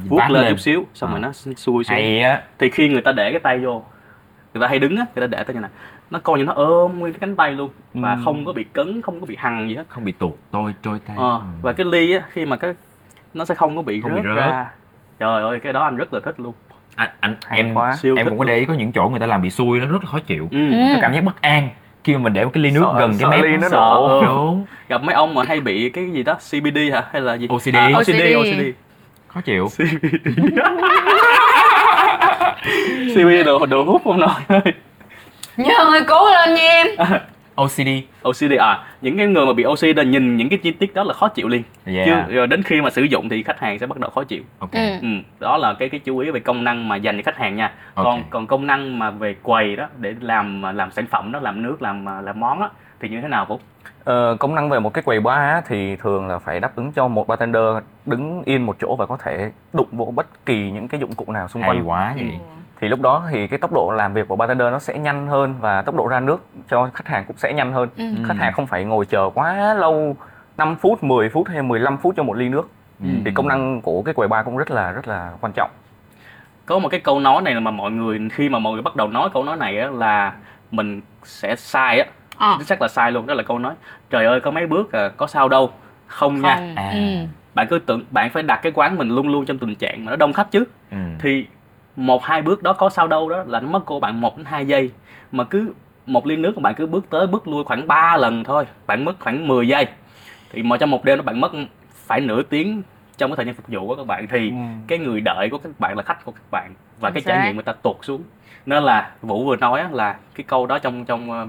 [0.09, 1.13] vuốt Vác lên chút xíu xong Ờ.
[1.13, 1.83] rồi nó xuôi xuống.
[1.95, 3.83] hay á Thì khi người ta để cái tay vô,
[4.53, 5.69] người ta hay đứng á, người ta để tay như này,
[6.09, 8.19] nó coi như nó ôm nguyên cái cánh tay luôn và Ừ.
[8.25, 9.83] không có bị cứng, không có bị hằn gì hết.
[9.89, 11.41] không bị tuột tôi trôi tay Ờ, Ừ.
[11.61, 12.73] và cái ly á khi mà cái
[13.33, 14.49] nó sẽ không có bị Không bị rớt, rớt.
[14.51, 14.69] ra.
[15.19, 16.53] Trời ơi, cái đó anh rất là thích luôn.
[16.95, 17.95] anh, anh Hay em quá.
[18.01, 19.85] Siêu em cũng có để ý có những chỗ người ta làm bị xui nó
[19.85, 20.71] rất là khó chịu Ừ.
[20.71, 20.97] Ừ.
[21.01, 21.69] cảm giác bất an
[22.03, 23.69] khi mà mình để một cái ly nước Sợ- gần sợ cái mép ly nó
[23.69, 23.77] sợ.
[23.77, 27.33] đổ đúng Gặp mấy ông mà hay bị cái gì đó CBD hả hay là
[27.33, 27.47] gì?
[27.49, 27.75] OCD.
[27.75, 28.35] À, OCD, OCD.
[28.37, 28.63] OCD.
[29.27, 29.67] khó chịu
[33.15, 34.29] CBD đồ đồ hút không nói
[35.57, 36.87] nhớ ơi cố lên nha em
[37.63, 37.89] OCD
[38.23, 41.13] OCD à những cái người mà bị OCD nhìn những cái chi tiết đó là
[41.13, 41.63] khó chịu liền.
[41.85, 42.05] Yeah.
[42.27, 44.43] Chứ rồi đến khi mà sử dụng thì khách hàng sẽ bắt đầu khó chịu.
[44.59, 44.71] Ok.
[44.71, 44.89] Ừ.
[45.01, 45.07] ừ,
[45.39, 47.71] đó là cái cái chú ý về công năng mà dành cho khách hàng nha.
[47.95, 48.19] Còn Ok.
[48.29, 51.81] còn công năng mà về quầy đó để làm làm sản phẩm đó làm nước
[51.81, 52.69] làm làm món á
[53.01, 53.59] thì như thế nào Vũ
[54.03, 56.91] Ờ, công năng về một cái quầy bar á, thì thường là phải đáp ứng
[56.91, 57.63] cho một bartender
[58.05, 61.31] đứng yên một chỗ và có thể đụng vô bất kỳ những cái dụng cụ
[61.31, 62.39] nào xung hay quanh quá vậy
[62.81, 65.55] thì lúc đó thì cái tốc độ làm việc của bartender nó sẽ nhanh hơn
[65.59, 68.03] và tốc độ ra nước cho khách hàng cũng sẽ nhanh hơn Ừ.
[68.27, 70.15] khách hàng không phải ngồi chờ quá lâu
[70.57, 72.69] 5 phút 10 phút hay 15 phút cho một ly nước
[73.03, 73.09] Ừ.
[73.25, 75.69] thì công năng của cái quầy bar cũng rất là rất là quan trọng
[76.65, 78.95] có một cái câu nói này là mà mọi người khi mà mọi người bắt
[78.95, 80.33] đầu nói câu nói này á là
[80.71, 82.05] mình sẽ sai á
[82.37, 82.55] Ờ.
[82.57, 83.73] chính xác là sai luôn đó là câu nói
[84.09, 85.69] trời ơi có mấy bước à, có sao đâu
[86.07, 86.91] không, nha không À.
[86.93, 86.99] ừ.
[87.55, 90.09] bạn cứ tưởng bạn phải đặt cái quán mình luôn luôn trong tình trạng mà
[90.09, 90.97] nó đông khách chứ Ừ.
[91.19, 91.45] thì
[91.95, 94.45] một hai bước đó có sao đâu đó là nó mất của bạn một đến
[94.45, 94.91] hai giây
[95.31, 95.73] mà cứ
[96.05, 99.05] một ly nước của bạn cứ bước tới bước lui khoảng 3 lần thôi bạn
[99.05, 99.87] mất khoảng 10 giây
[100.51, 101.51] thì mà trong một đêm đó bạn mất
[101.93, 102.81] phải nửa tiếng
[103.17, 104.55] trong cái thời gian phục vụ của các bạn thì Ừ.
[104.87, 107.31] cái người đợi của các bạn là khách của các bạn và Chính cái xác.
[107.33, 108.23] trải nghiệm người ta tụt xuống
[108.65, 111.47] nên là vũ vừa nói là cái câu đó trong trong ờ,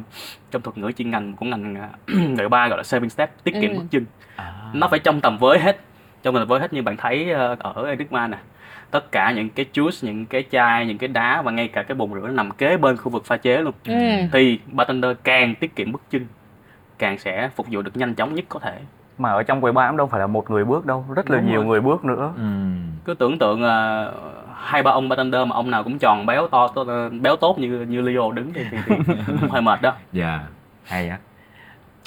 [0.50, 1.74] trong thuật ngữ chuyên ngành của ngành
[2.36, 3.76] ngữ ba gọi là saving step tiết kiệm Ừ.
[3.76, 4.04] bước chân
[4.36, 4.52] À.
[4.72, 5.80] nó phải trong tầm với hết
[6.22, 8.38] trong tầm với hết như bạn thấy ờ, ở Enigma nè
[8.90, 11.94] tất cả những cái juice những cái chai những cái đá và ngay cả cái
[11.94, 13.94] bồn rửa nó nằm kế bên khu vực pha chế luôn Ừ.
[14.32, 16.26] thì bartender càng tiết kiệm bước chân
[16.98, 18.78] càng sẽ phục vụ được nhanh chóng nhất có thể
[19.18, 21.38] mà ở trong quầy bar cũng đâu phải là một người bước đâu rất là
[21.38, 21.66] Đúng nhiều rồi.
[21.66, 22.42] người bước nữa Ừ.
[23.04, 24.12] cứ tưởng tượng ờ,
[24.54, 26.84] hai ba ông bartender mà ông nào cũng tròn béo to, to
[27.22, 28.94] béo tốt như như Leo đứng thì, thì, thì
[29.40, 30.40] cũng hơi mệt đó dạ
[30.84, 31.18] hay á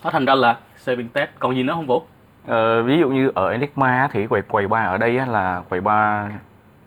[0.03, 2.03] nó thành ra là saving step còn gì nữa không vũ
[2.47, 5.81] Ờ, ví dụ như ở Enigma thì quầy quầy bar ở đây á là quầy
[5.81, 6.31] bar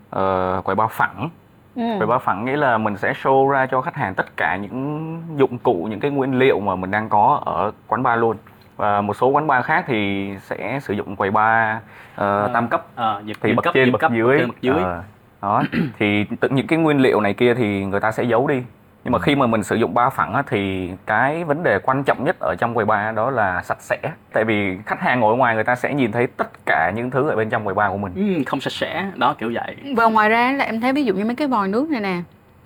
[0.09, 1.29] ờ, quầy bar phẳng.
[1.75, 1.83] Ừ.
[1.97, 5.21] quầy bar phẳng nghĩa là mình sẽ show ra cho khách hàng tất cả những
[5.37, 8.37] dụng cụ những cái nguyên liệu mà mình đang có ở quán bar luôn.
[8.77, 11.77] Và một số quán bar khác thì sẽ sử dụng quầy bar
[12.15, 12.85] ờ, Ờ, tam cấp.
[12.95, 14.83] Ờ, nhịp, thì nhịp bậc cấp, trên bậc cấp, dưới, bậc dưới.
[14.83, 15.03] Ờ,
[15.41, 15.63] đó.
[15.99, 18.63] Thì tự những cái nguyên liệu này kia thì người ta sẽ giấu đi
[19.03, 22.03] nhưng mà khi mà mình sử dụng bar phẳng á, thì cái vấn đề quan
[22.03, 23.97] trọng nhất ở trong quầy bar đó là sạch sẽ
[24.33, 27.29] tại vì khách hàng ngồi ngoài người ta sẽ nhìn thấy tất cả những thứ
[27.29, 30.05] ở bên trong quầy bar của mình Ừ, không sạch sẽ đó kiểu vậy Và
[30.05, 32.21] ngoài ra là em thấy ví dụ như mấy cái vòi nước này nè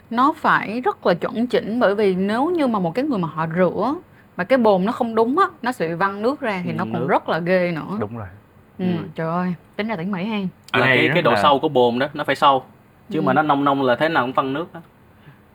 [0.09, 3.27] Nó phải rất là chuẩn chỉnh Bởi vì nếu như mà một cái người mà
[3.33, 3.95] họ rửa
[4.37, 6.75] Mà cái bồn nó không đúng á Nó sẽ bị văng nước ra thì Ừ,
[6.77, 7.07] nó còn nước.
[7.09, 8.27] rất là ghê nữa đúng rồi
[8.79, 8.85] ừ.
[8.85, 8.91] Ừ.
[9.15, 11.99] Trời ơi, tính ra tỉ mỉ hen là cái cái độ là- sâu của bồn
[11.99, 12.63] đó nó phải sâu
[13.09, 13.23] chứ Ừ.
[13.23, 14.79] mà nó nông nông là thế nào cũng phân nước đó.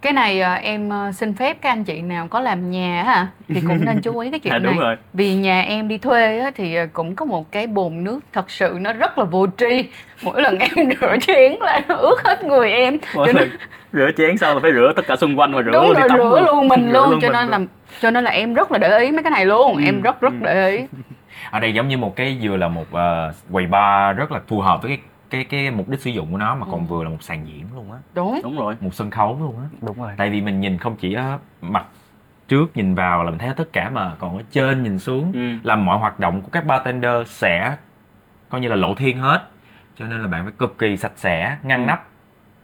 [0.02, 3.14] Cái này à, em à, xin phép các anh chị nào có làm nhà á
[3.14, 3.26] hả?
[3.48, 4.72] Thì cũng nên chú ý cái chuyện à, này.
[4.72, 4.96] đúng rồi.
[5.12, 8.50] Vì nhà em đi thuê á, thì à, cũng có một cái bồn nước thật
[8.50, 9.84] sự nó rất là vô tri.
[10.22, 10.70] Mỗi lần em
[11.00, 12.98] rửa chén là nó ướt hết người em.
[13.14, 13.50] Mỗi nên- lần
[13.92, 16.02] rửa chén xong là phải rửa tất cả xung quanh và rửa đúng luôn rồi
[16.02, 16.68] đi tắm rửa luôn.
[16.68, 17.58] mình Rửa luôn cho mình nên là
[18.00, 19.76] cho nên là em rất là để ý mấy cái này luôn.
[19.76, 20.38] Ừ, em rất rất ừ.
[20.44, 20.84] để ý.
[21.50, 24.60] Ở đây giống như một cái vừa là một ờ, quầy bar rất là phù
[24.60, 24.98] hợp với cái
[25.30, 26.86] cái cái mục đích sử dụng của nó mà còn Ừ.
[26.88, 29.66] vừa là một sàn diễn luôn á đúng đúng rồi một sân khấu luôn á
[29.82, 31.84] đúng rồi tại vì mình nhìn không chỉ ở mặt
[32.48, 35.40] trước nhìn vào là mình thấy tất cả mà còn ở trên nhìn xuống ừ.
[35.62, 37.76] là mọi hoạt động của các bartender sẽ
[38.48, 39.42] coi như là lộ thiên hết
[39.98, 41.86] cho nên là bạn phải cực kỳ sạch sẽ ngăn Ừ.
[41.86, 42.06] nắp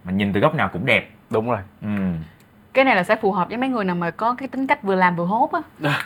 [0.05, 1.89] mà nhìn từ góc nào cũng đẹp đúng rồi ừ.
[2.75, 4.83] Cái này là sẽ phù hợp với mấy người nào mà có cái tính cách
[4.83, 5.61] vừa làm vừa hốt á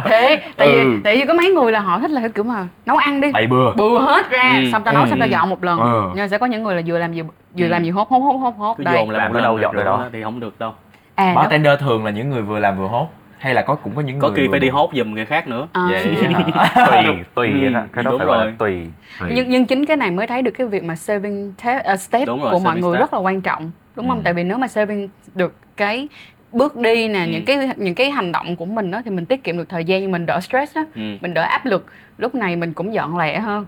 [0.04, 1.00] thế tại vì Ừ.
[1.04, 3.32] tại vì có mấy người là họ thích là cái kiểu mà nấu ăn đi
[3.32, 4.70] bày bừa bừa hết ra Ừ.
[4.72, 5.08] xong ta nấu Ừ.
[5.10, 6.02] xong ta dọn một lần Ừ.
[6.14, 7.22] nhưng sẽ có những người là vừa làm vừa
[7.58, 7.68] vừa Ừ.
[7.68, 9.74] làm vừa hốt hốt hốt hốt hốt cứ đây dồn Làm một lần đâu dọn
[9.74, 10.04] rồi đó.
[10.12, 10.72] thì không được đâu
[11.14, 11.40] à đó.
[11.42, 13.08] bartender thường là những người vừa làm vừa hốt
[13.44, 15.48] hay là có cũng có những có người khi phải đi hốt giùm người khác
[15.48, 15.86] nữa À.
[15.90, 16.04] Vậy
[16.90, 17.82] tùy tùy Ừ, đó.
[17.92, 18.54] cái đó đúng phải gọi là rồi.
[18.58, 18.86] tùy
[19.20, 19.30] Tùy.
[19.34, 22.26] nhưng nhưng chính cái này mới thấy được cái việc mà saving te- uh, step
[22.28, 23.00] Đúng rồi, của mọi người step.
[23.00, 24.22] rất là quan trọng đúng không Ừ.
[24.24, 26.08] tại vì nếu mà saving được cái
[26.52, 27.26] bước đi nè Ừ.
[27.30, 29.84] những cái những cái hành động của mình đó thì mình tiết kiệm được thời
[29.84, 31.02] gian nhưng mình đỡ stress đó ừ.
[31.20, 31.86] mình đỡ áp lực
[32.18, 33.66] lúc này mình cũng dọn lẹ hơn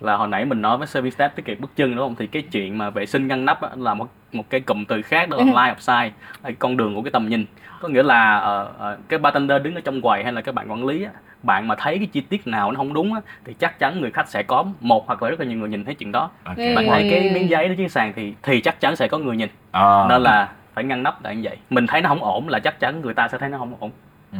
[0.00, 2.26] là hồi nãy mình nói với service step tiết kiệm bước chân đúng không thì
[2.26, 5.28] cái chuyện mà vệ sinh ngăn nắp á, là một một cái cụm từ khác
[5.28, 5.46] đó là Ừ.
[5.46, 6.14] line of sight
[6.44, 7.44] là con đường của cái tầm nhìn
[7.80, 10.70] có nghĩa là ờ, ờ, cái bartender đứng ở trong quầy hay là các bạn
[10.70, 11.10] quản lý á,
[11.42, 14.10] bạn mà thấy cái chi tiết nào nó không đúng á, thì chắc chắn người
[14.10, 16.56] khách sẽ có một hoặc là rất là nhiều người nhìn thấy chuyện đó Ok.
[16.56, 16.72] Ừ.
[16.76, 19.36] bạn thấy cái miếng giấy đó trên sàn thì thì chắc chắn sẽ có người
[19.36, 20.06] nhìn Ờ.
[20.08, 22.80] nên là phải ngăn nắp là như vậy mình thấy nó không ổn là chắc
[22.80, 23.90] chắn người ta sẽ thấy nó không ổn
[24.32, 24.38] ừ,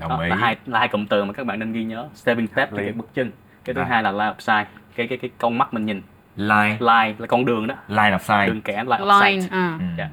[0.00, 2.08] đồng đó, ý là hai là hai cụm từ mà các bạn nên ghi nhớ
[2.14, 3.30] stepping step thì cái bước chân
[3.64, 3.88] cái thứ Rồi.
[3.90, 6.02] hai là line of sight cái cái cái con mắt mình nhìn
[6.36, 9.76] line line là con đường đó line of sight đường kẻ line of sight à.
[9.78, 9.84] ừ.
[9.98, 10.08] Dạ.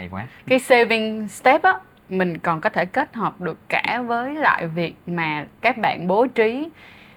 [0.00, 0.26] Hay quá.
[0.46, 1.74] Cái saving step á
[2.08, 6.26] mình còn có thể kết hợp được cả với lại việc mà các bạn bố
[6.26, 6.68] trí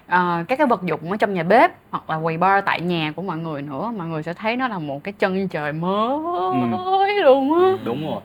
[0.06, 3.12] ờ, các cái vật dụng ở trong nhà bếp hoặc là quầy bar tại nhà
[3.16, 3.92] của mọi người nữa.
[3.96, 7.72] Mọi người sẽ thấy nó là một cái chân trời mới luôn á.
[7.84, 8.20] Đúng rồi.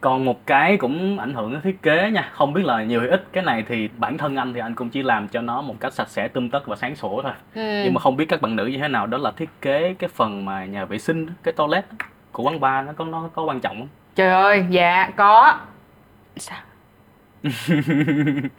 [0.00, 2.30] Còn một cái cũng ảnh hưởng đến thiết kế nha.
[2.32, 4.90] Không biết là nhiều hay ít cái này thì bản thân anh thì anh cũng
[4.90, 7.32] chỉ làm cho nó một cách sạch sẽ tươm tất và sáng sủa thôi.
[7.54, 7.82] Ừ.
[7.84, 10.10] nhưng mà không biết các bạn nữ như thế nào đó là thiết kế cái
[10.14, 11.84] phần mà nhà vệ sinh cái toilet
[12.34, 13.88] của quán bar nó có nó có quan trọng không?
[14.14, 15.60] Trời ơi dạ có.
[16.36, 16.58] Sao?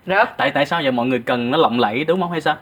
[0.06, 2.58] Rớt tại tại sao vậy mọi người cần nó lộng lẫy đúng không hay sao?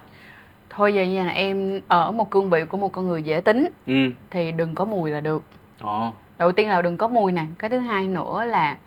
[0.70, 3.70] Thôi vậy nha em ở một cương vị của một con người dễ tính.
[3.88, 3.94] Ừ.
[4.30, 5.44] Thì đừng có mùi là được.
[5.82, 6.14] Ồ.
[6.38, 8.78] Đầu tiên là đừng có mùi nè cái thứ hai nữa là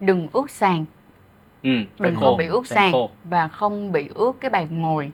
[0.00, 0.84] đừng ướt sàn.
[1.62, 3.10] Ừ đừng sàn có bị ướt sàn khô.
[3.24, 5.10] và không bị ướt cái bàn ngồi.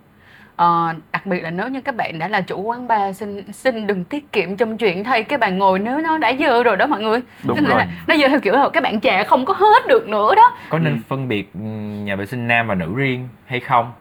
[0.57, 0.95] Ờ,
[1.25, 4.05] đặc biệt là nếu như các bạn đã là chủ quán bar xin xin đừng
[4.05, 7.03] tiết kiệm trong chuyện thay cái bàn ngồi nếu nó đã dơ rồi đó mọi
[7.03, 7.21] người.
[7.45, 7.83] Đúng là rồi.
[8.07, 10.57] nó dơ theo kiểu là các bạn chà không có hết được nữa đó.
[10.69, 10.99] Có nên Ừ.
[11.09, 11.61] phân biệt ừ,
[12.05, 13.93] nhà vệ sinh nam và nữ riêng hay không?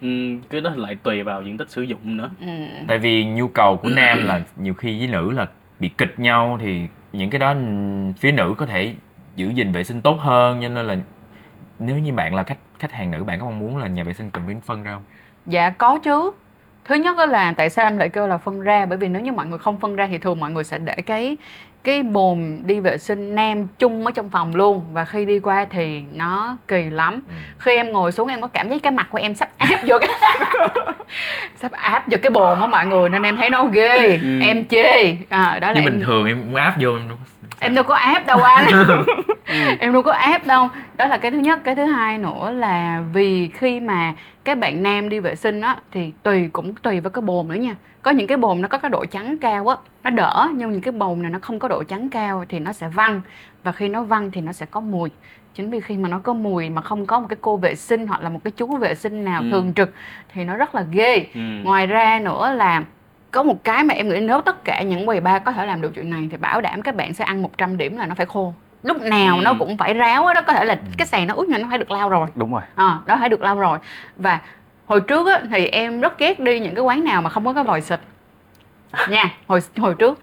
[0.00, 0.08] Ừ,
[0.50, 2.30] cái đó lại tùy vào diện tích sử dụng nữa.
[2.40, 2.46] Ừ.
[2.88, 5.46] tại vì nhu cầu của nam là nhiều khi với nữ là
[5.80, 6.80] bị kịch nhau thì
[7.12, 7.58] những cái đó ừ,
[8.18, 8.94] phía nữ có thể
[9.36, 10.96] giữ gìn vệ sinh tốt hơn cho nên là
[11.78, 14.12] nếu như bạn là khách khách hàng nữ bạn có mong muốn là nhà vệ
[14.12, 15.02] sinh cần phải phân ra không?
[15.46, 16.30] Dạ có chứ
[16.84, 18.86] thứ nhất đó là tại sao em lại kêu là phân ra?
[18.86, 20.94] Bởi vì nếu như mọi người không phân ra thì thường mọi người sẽ để
[21.06, 21.36] cái
[21.84, 24.82] cái bồn đi vệ sinh nam chung ở trong phòng luôn.
[24.92, 27.12] Và khi đi qua thì nó kỳ lắm.
[27.28, 27.34] Ừ.
[27.58, 29.96] khi em ngồi xuống em có cảm giác cái mặt của em sắp áp vô
[30.00, 30.08] cái
[31.56, 34.40] sắp áp vô cái bồn á mọi người nên em thấy nó ghê Ừ.
[34.42, 35.16] em chê.
[35.28, 37.08] À, đó là nhưng em bình thường em áp vô em
[37.60, 38.66] em đâu có áp đâu anh.
[39.80, 40.68] Em đâu có áp đâu.
[40.96, 41.60] Đó là cái thứ nhất.
[41.64, 44.12] Cái thứ hai nữa là vì khi mà
[44.44, 47.54] các bạn nam đi vệ sinh á thì tùy cũng tùy vào cái bồn nữa
[47.54, 47.74] nha.
[48.02, 50.48] Có những cái bồn nó có cái độ trắng cao á nó đỡ.
[50.54, 53.20] Nhưng những cái bồn này nó không có độ trắng cao thì nó sẽ văng.
[53.62, 55.10] Và khi nó văng thì nó sẽ có mùi.
[55.54, 58.06] Chính vì khi mà nó có mùi mà không có một cái cô vệ sinh
[58.06, 59.48] hoặc là một cái chú vệ sinh nào Ừ.
[59.50, 59.94] thường trực
[60.34, 61.26] thì nó rất là ghê.
[61.34, 61.40] Ừ.
[61.64, 62.82] ngoài ra nữa là
[63.34, 65.80] có một cái mà em nghĩ nếu tất cả những quầy bar có thể làm
[65.80, 68.26] được chuyện này thì bảo đảm các bạn sẽ ăn 100 điểm là nó phải
[68.26, 68.54] khô.
[68.82, 69.42] Lúc nào Ừ.
[69.44, 71.78] nó cũng phải ráo đó có thể là cái sàn nó ướt nhưng nó phải
[71.78, 72.26] được lau rồi.
[72.34, 72.62] Đúng rồi.
[72.74, 73.78] À, đó phải được lau rồi.
[74.16, 74.38] Và
[74.86, 77.52] hồi trước á, thì em rất ghét đi những cái quán nào mà không có
[77.52, 78.00] cái vòi xịt.
[79.10, 80.20] Nha hồi hồi trước.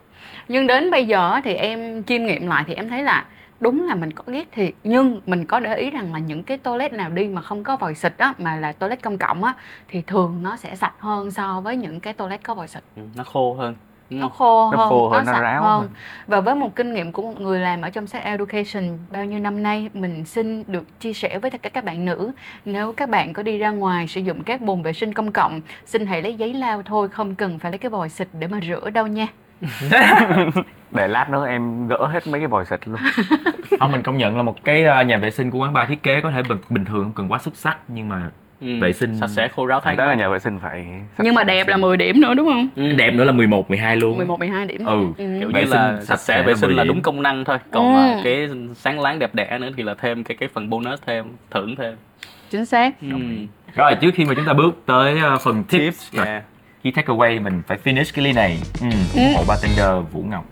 [0.47, 3.25] Nhưng đến bây giờ thì em chiêm nghiệm lại thì em thấy là
[3.61, 6.57] đúng là mình có ghét thiệt nhưng mình có để ý rằng là những cái
[6.57, 9.53] toilet nào đi mà không có vòi xịt á mà là toilet công cộng á
[9.87, 12.83] thì thường nó sẽ sạch hơn so với những cái toilet có vòi xịt.
[12.95, 13.75] Ừ, nó khô hơn
[14.11, 15.81] nó khô Nó hơn khô hơn, nó sạch ráo hơn.
[15.81, 15.89] hơn.
[16.27, 19.39] và với một kinh nghiệm của một người làm ở trong sex education bao nhiêu
[19.39, 22.31] năm nay mình xin được chia sẻ với tất cả các bạn nữ.
[22.65, 25.61] Nếu các bạn có đi ra ngoài sử dụng các bồn vệ sinh công cộng
[25.85, 28.59] xin hãy lấy giấy lau thôi không cần phải lấy cái vòi xịt để mà
[28.67, 29.27] rửa đâu nha
[30.91, 32.99] để lát nữa em gỡ hết mấy cái vòi xịt luôn
[33.79, 36.03] không mình công nhận là một cái ờ, nhà vệ sinh của quán bar thiết
[36.03, 38.29] kế có thể bình, bình thường không cần quá xuất sắc nhưng mà
[38.61, 38.67] Ừ.
[38.81, 40.85] vệ sinh- sạch sẽ khô ráo thấy đó là nhà vệ sinh phải
[41.17, 42.91] nhưng mà đẹp là 10 điểm nữa đúng không ừ.
[42.93, 45.05] đẹp nữa là 11, 12 luôn 11 12 điểm Ừ.
[45.17, 45.31] kiểu ừ.
[45.31, 47.45] như Vệ là sinh sạch sạch sẽ vệ là sinh 10 là đúng công năng
[47.45, 48.01] thôi còn Ừ.
[48.01, 51.25] à, cái sáng láng đẹp đẽ nữa thì là thêm cái cái phần bonus thêm
[51.51, 51.95] thưởng thêm
[52.49, 53.07] chính xác ừ.
[53.75, 56.43] rồi trước khi mà chúng ta bước tới ờ, phần tips, yeah.
[56.83, 58.87] Key takeaway mình phải finish cái ly này ừ.
[59.15, 59.21] Ừ.
[59.21, 60.45] ủng hộ bartender Vũ Ngọc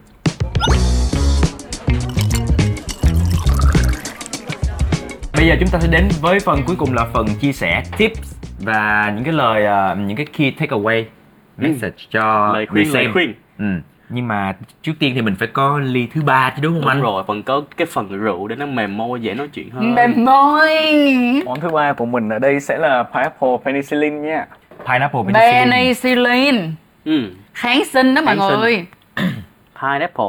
[5.34, 8.36] Bây giờ chúng ta sẽ đến với phần cuối cùng là phần chia sẻ tips
[8.60, 11.04] và những cái lời ờ, những cái key takeaway
[11.58, 13.14] message cho lời người khuyên lời xem.
[13.14, 13.66] khuyên Ừ.
[14.10, 16.90] Nhưng mà trước tiên thì mình phải có ly thứ ba chứ đúng không đúng
[16.90, 17.02] anh?
[17.02, 20.26] rồi còn có cái phần rượu để nó mềm môi dễ nói chuyện hơn mềm
[20.26, 20.70] môi
[21.46, 24.46] món thứ ba của mình ở đây sẽ là pineapple penicillin nha
[24.86, 25.72] Pineapple penicillin.
[25.72, 26.72] penicillin
[27.06, 27.32] ừ.
[27.54, 28.60] kháng sinh đó mọi Kháng sinh.
[28.60, 28.86] người
[29.82, 30.26] pineapple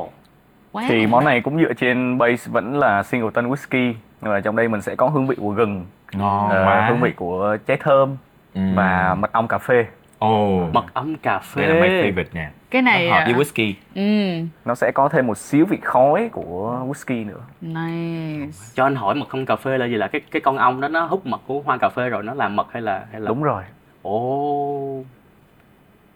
[0.73, 0.85] Wow.
[0.89, 4.81] thì món này cũng dựa trên base vẫn là singleton whisky mà trong đây mình
[4.83, 6.87] sẽ có hương vị của gừng Ngon quá.
[6.89, 8.17] hương vị của trái thơm
[8.55, 8.61] Ừ.
[8.75, 9.87] và mật ong cà phê
[10.19, 10.61] Ồ.
[10.73, 12.51] mật ong cà phê Đây là my favorite nè.
[12.71, 13.73] cái này Nó hợp với à, whisky.
[13.95, 18.95] ừ nó sẽ có thêm một xíu vị khói của whisky nữa nice cho anh
[18.97, 21.27] hỏi mật ong cà phê là gì là cái cái con ong đó nó hút
[21.27, 23.63] mật của hoa cà phê rồi nó làm mật hay là hay là đúng rồi
[24.03, 25.03] ồ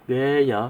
[0.08, 0.62] ghê vậy?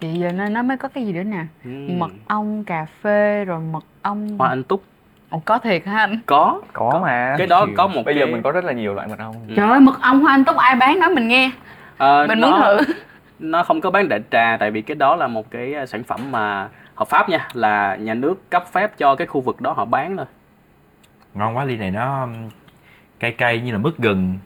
[0.00, 1.44] Vậy giờ nó, nó mới có cái gì nữa nè?
[1.64, 1.70] Ừ.
[1.98, 4.38] Mật ong cà phê rồi mật ong.
[4.38, 4.82] Hoa anh túc.
[5.30, 6.18] Ồ, có thiệt hả anh?
[6.26, 6.60] có.
[6.72, 7.34] Có, mà.
[7.38, 9.34] Cái đó có một bây cái giờ mình có rất là nhiều loại mật ong.
[9.56, 11.50] Trời ơi, mật ong hoa anh túc ai bán nói mình nghe.
[11.96, 12.92] Ờ, Mình nó, muốn thử.
[13.38, 16.02] nó không có bán đại trà tại vì cái đó là một cái ờ, sản
[16.02, 19.72] phẩm mà hợp pháp nha là nhà nước cấp phép cho cái khu vực đó
[19.72, 20.26] họ bán thôi.
[21.34, 22.32] Ngon quá ly này nó um,
[23.20, 24.38] cay cay như là mứt gừng.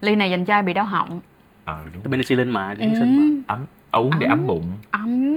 [0.00, 1.20] Ly này dành cho ai bị đau họng
[1.64, 2.12] Ờ đúng.
[2.12, 3.56] penicillin mà kháng sinh mà ừ,
[3.92, 4.38] Ấm uống để Ấm.
[4.38, 4.62] ấm bụng.
[4.90, 5.34] Ấm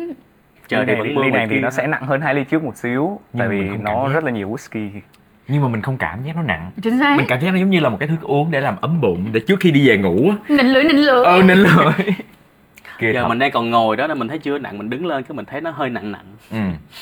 [0.67, 2.43] trời ly này, vẫn ly mưa này ngoài thì nó sẽ nặng hơn hai ly
[2.43, 4.89] trước một xíu Nhưng tại vì mình nó rất là nhiều whisky
[5.47, 6.71] Nhưng mà mình không cảm giác nó nặng.
[6.83, 8.75] Chính xác Mình cảm giác nó giống như là một cái thức uống để làm
[8.81, 10.35] ấm bụng để trước khi đi về ngủ á.
[10.55, 11.93] Nịnh lưỡi nịnh lưỡi Ờ nên lời.
[12.99, 13.27] Kìa giờ thật.
[13.27, 15.45] mình đang còn ngồi đó nên mình thấy chưa nặng mình đứng lên cái mình
[15.45, 16.57] thấy nó hơi nặng nặng Ừ.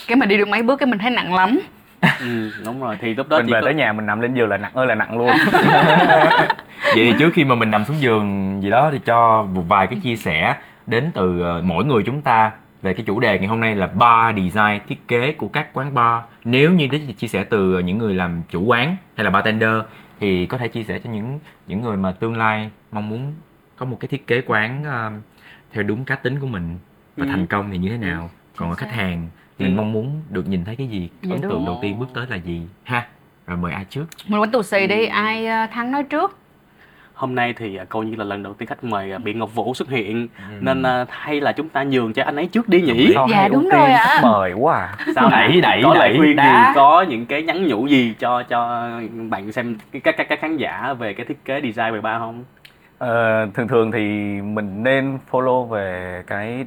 [0.08, 1.60] Cái mà đi được mấy bước cái mình thấy nặng lắm
[2.20, 4.34] ừ, đúng rồi thì lúc đó mình chỉ về có tới nhà mình nằm lên
[4.34, 5.30] giường là nặng ơi là nặng luôn
[6.96, 9.88] Vậy thì trước khi mà mình nằm xuống giường gì đó thì cho một vài
[9.88, 10.56] cái chia sẻ
[10.88, 13.88] đến từ ờ, mỗi người chúng ta về cái chủ đề ngày hôm nay là
[13.88, 16.24] bar design thiết kế của các quán bar.
[16.44, 19.70] Nếu như đến chia sẻ từ những người làm chủ quán hay là bartender
[20.20, 23.34] thì có thể chia sẻ cho những những người mà tương lai mong muốn
[23.78, 25.12] có một cái thiết kế quán ờ,
[25.74, 26.78] theo đúng cá tính của mình
[27.18, 27.30] và Ừ.
[27.32, 28.30] thành công thì như thế nào.
[28.56, 29.28] Còn ở khách hàng
[29.60, 29.68] thì Ừ.
[29.70, 32.26] mình mong muốn được nhìn thấy cái gì, Dạ ấn tượng đầu tiên bước tới
[32.30, 33.08] là gì ha.
[33.48, 34.06] Rồi mời ai trước?
[34.28, 36.36] Mình quánh tù xì đi, ai ờ, thắng nói trước
[37.14, 39.56] hôm nay thì à, coi như là lần đầu tiên khách mời à, Biện Ngọc
[39.56, 40.28] Vũ xuất hiện
[40.60, 43.48] nên à, hay là chúng ta nhường cho anh ấy trước đi nhỉ Sao Dạ,
[43.48, 44.20] đúng rồi ạ.
[44.24, 44.98] mời quá à.
[45.16, 46.68] sao Đẩy, đẩy, có lời đẩy, khuyên đá.
[46.68, 48.90] gì có những cái nhắn nhủ gì cho cho
[49.30, 52.20] bạn xem cái- các các các khán giả về cái thiết kế design về ba
[52.20, 52.44] không
[52.98, 54.00] Ờ, thường thường thì
[54.42, 56.66] mình nên follow về cái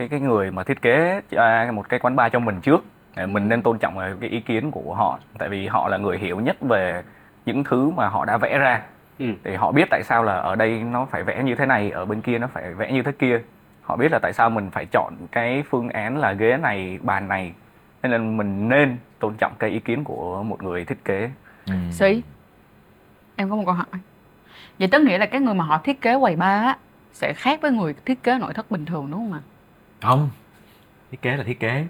[0.00, 2.84] cái cái người mà thiết kế à, một cái quán bar cho mình trước.
[3.28, 5.18] Mình nên tôn trọng cái ý kiến của họ.
[5.38, 7.02] Tại vì họ là người hiểu nhất về
[7.46, 8.82] những thứ mà họ đã vẽ ra.
[9.18, 9.26] Ừ.
[9.42, 12.04] để họ biết tại sao là ở đây nó phải vẽ như thế này ở
[12.04, 13.40] bên kia nó phải vẽ như thế kia.
[13.82, 17.28] Họ biết là tại sao mình phải chọn cái phương án là ghế này bàn
[17.28, 17.52] này.
[18.02, 21.30] Nên là mình nên tôn trọng cái ý kiến của một người thiết kế.
[21.66, 21.74] Ừ.
[23.36, 23.86] Em có một câu hỏi.
[24.78, 26.78] Vậy tức nghĩa là cái người mà họ thiết kế quầy bar á
[27.12, 29.40] Sẽ khác với người thiết kế nội thất bình thường đúng không ạ?
[30.02, 30.28] Không.
[31.10, 31.84] Thiết kế là thiết kế.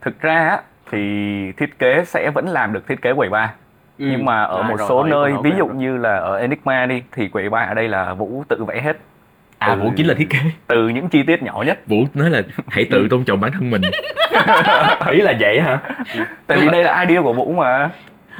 [0.00, 0.98] Thực ra á, thì
[1.52, 3.48] thiết kế sẽ vẫn làm được thiết kế quầy bar
[3.98, 4.06] Ừ.
[4.10, 5.58] nhưng mà ở À, một rồi, số rồi, nơi rồi, ví rồi.
[5.58, 8.80] dụ như là ở Enigma đi thì quầy bar ở đây là Vũ tự vẽ
[8.80, 8.96] hết.
[9.58, 9.76] À Ừ.
[9.80, 10.38] vũ chính là thiết kế.
[10.66, 11.78] Từ những chi tiết nhỏ nhất.
[11.86, 13.82] Vũ nói là hãy tự tôn trọng bản thân mình.
[15.10, 15.78] Ý là vậy hả?
[16.46, 17.90] Tại vì đây là idea của Vũ mà.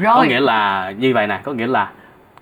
[0.05, 0.27] Có Rồi.
[0.29, 1.91] nghĩa là như vậy nè có nghĩa là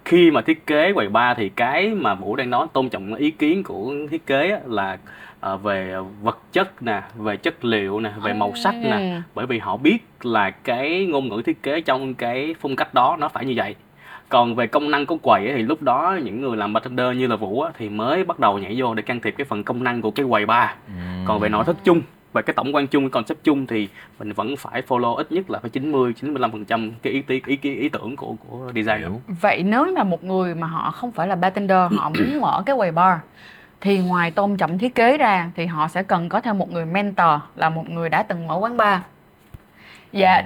[0.05, 3.31] khi mà thiết kế quầy bar thì cái mà vũ đang nói tôn trọng ý
[3.31, 4.97] kiến của thiết kế á, là
[5.45, 8.91] ờ, về vật chất nè về chất liệu nè về màu sắc nè.
[8.91, 9.21] Ừ.
[9.35, 13.17] bởi vì họ biết là cái ngôn ngữ thiết kế trong cái phong cách đó
[13.21, 13.75] nó phải như vậy.
[14.29, 17.27] Còn về công năng của quầy ấy, thì lúc đó những người làm bartender như
[17.27, 19.85] là vũ á, thì mới bắt đầu nhảy vô để can thiệp cái phần công
[19.85, 20.71] năng của cái quầy bar
[21.27, 23.89] còn về nội thất chung về cái tổng quan chung cái concept chung thì
[24.19, 27.41] mình vẫn phải follow ít nhất là phải 90 95 phần trăm cái ý, ý,
[27.47, 28.99] ý, ý, ý tưởng của của design.
[28.99, 29.21] Hiểu.
[29.41, 32.77] Vậy nếu mà một người mà họ không phải là bartender Họ muốn mở cái
[32.77, 33.19] quầy bar
[33.85, 36.85] Thì ngoài tôn trọng thiết kế ra Thì họ sẽ cần có thêm một người
[36.85, 38.99] mentor Là một người đã từng mở quán bar.
[40.13, 40.43] Dạ.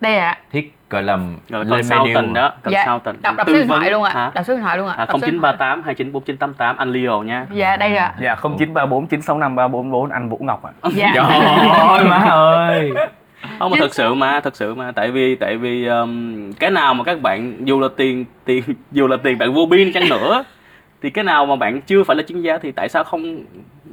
[0.00, 0.38] Đây ạ.
[0.52, 2.34] Thiết gọi là rồi lên consultant menu.
[2.34, 2.84] đó Dạ.
[2.86, 3.22] consultant.
[3.22, 3.78] Đọc, đọc Tư số điện vấn.
[3.78, 4.12] thoại luôn ạ.
[4.14, 4.30] Hả?
[4.34, 4.94] Đọc số điện thoại luôn ạ.
[4.98, 5.54] À, Đọc số điện thoại.
[5.58, 7.46] 0938 294988 anh Leo nha.
[7.52, 8.14] Dạ đây ạ.
[8.20, 10.70] Dạ 0934 965 344 anh Vũ Ngọc ạ.
[10.94, 11.12] Dạ.
[11.14, 11.24] Trời
[11.88, 12.92] ơi má ơi.
[13.58, 14.92] Không mà thật sự mà thật sự mà.
[14.92, 18.62] Tại vì tại vì um, cái nào mà các bạn dù là tiền tiền
[18.92, 20.44] dù là tiền bạn vô biên chăng nữa
[21.02, 23.44] thì cái nào mà bạn chưa phải là chuyên gia thì tại sao không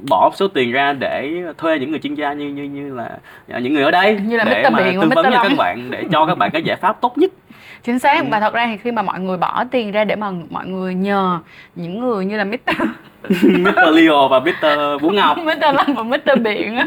[0.08, 3.74] bỏ số tiền ra để thuê những người chuyên gia như như như là những
[3.74, 4.72] người ở đây Như là để Mr.
[4.72, 5.14] mà Biện và tư Mr.
[5.14, 5.42] vấn cho Long.
[5.48, 7.30] các bạn để cho các bạn cái giải pháp tốt nhất
[7.84, 10.30] Chính xác và thật ra thì khi mà mọi người bỏ tiền ra để mà
[10.50, 11.38] mọi người nhờ
[11.74, 12.56] những người như là Mr.
[13.42, 13.92] Mr.
[13.92, 15.00] Leo và Mr.
[15.02, 15.74] Vũ Ngọc Mr.
[15.74, 16.40] Lâm và Mr.
[16.42, 16.86] Biện á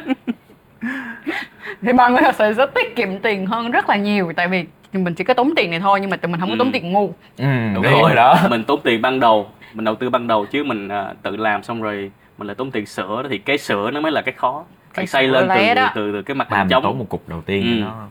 [1.82, 4.66] thì mọi người thật sự sẽ tiết kiệm tiền hơn rất là nhiều tại vì
[4.94, 6.72] mình chỉ có tốn tiền này thôi nhưng mà tụi mình không có tốn Ừ.
[6.74, 10.10] tiền ngu ừ, đúng đúng rồi đó mình tốn tiền ban đầu mình đầu tư
[10.10, 13.38] ban đầu chứ mình à, tự làm xong rồi mình lại tốn tiền sửa thì
[13.38, 14.64] cái sửa nó mới là cái khó
[14.94, 15.92] Cái phải xây lên từ, đó.
[15.96, 17.86] từ từ cái mặt làm chống tốn một cục đầu tiên Ừ.
[17.86, 18.08] nó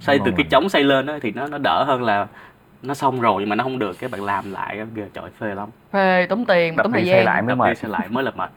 [0.00, 0.48] xây từ cái mình.
[0.48, 2.26] chống xây lên đó, thì nó nó đỡ hơn là
[2.82, 5.54] nó xong rồi nhưng mà nó không được cái bạn làm lại ghê trời phê
[5.54, 8.30] lắm về tốn tiền đập tốn thời gian lại mới mệt xây lại mới là
[8.36, 8.50] mệt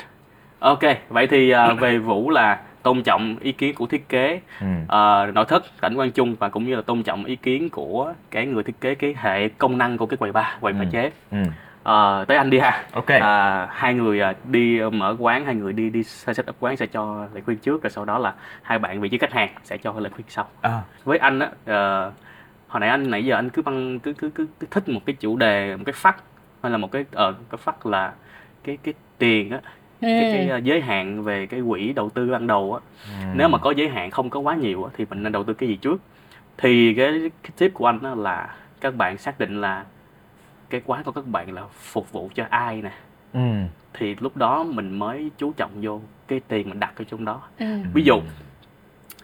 [0.59, 4.65] ok vậy thì à, về vũ là tôn trọng ý kiến của thiết kế ừ.
[4.87, 8.13] à, nội thất cảnh quan chung và cũng như là tôn trọng ý kiến của
[8.31, 10.85] cái người thiết kế cái hệ công năng của cái quầy bar quầy pha Ừ.
[10.91, 11.37] chế ừ.
[11.83, 12.83] Ờ, tới anh đi ha.
[12.93, 13.05] Ok.
[13.05, 16.85] À, hai người à, đi mở quán hai người đi đi set up quán sẽ
[16.85, 19.77] cho lời khuyên trước rồi sau đó là hai bạn vị trí khách hàng sẽ
[19.77, 20.47] cho lời khuyên sau.
[20.61, 22.11] À, với anh á ờ,
[22.67, 25.15] hồi nãy anh nãy giờ anh cứ băng cứ cứ cứ, cứ thích một cái
[25.19, 26.15] chủ đề một cái phát
[26.63, 28.13] hay là một cái ờ cái phát là
[28.63, 29.59] cái cái tiền á
[30.17, 30.49] cái, cái ừ.
[30.49, 32.81] ờ, giới hạn về cái quỹ đầu tư ban đầu á.
[33.33, 35.53] Nếu mà có giới hạn không có quá nhiều á, thì mình nên đầu tư
[35.53, 36.01] cái gì trước?
[36.57, 39.85] Thì cái, cái tip của anh á là các bạn xác định là
[40.69, 42.91] cái quán của các bạn là phục vụ cho ai nè
[43.33, 43.39] ừ.
[43.93, 47.41] thì lúc đó mình mới chú trọng vô cái tiền mình đặt ở trong đó
[47.59, 47.65] Ừ.
[47.93, 48.19] ví dụ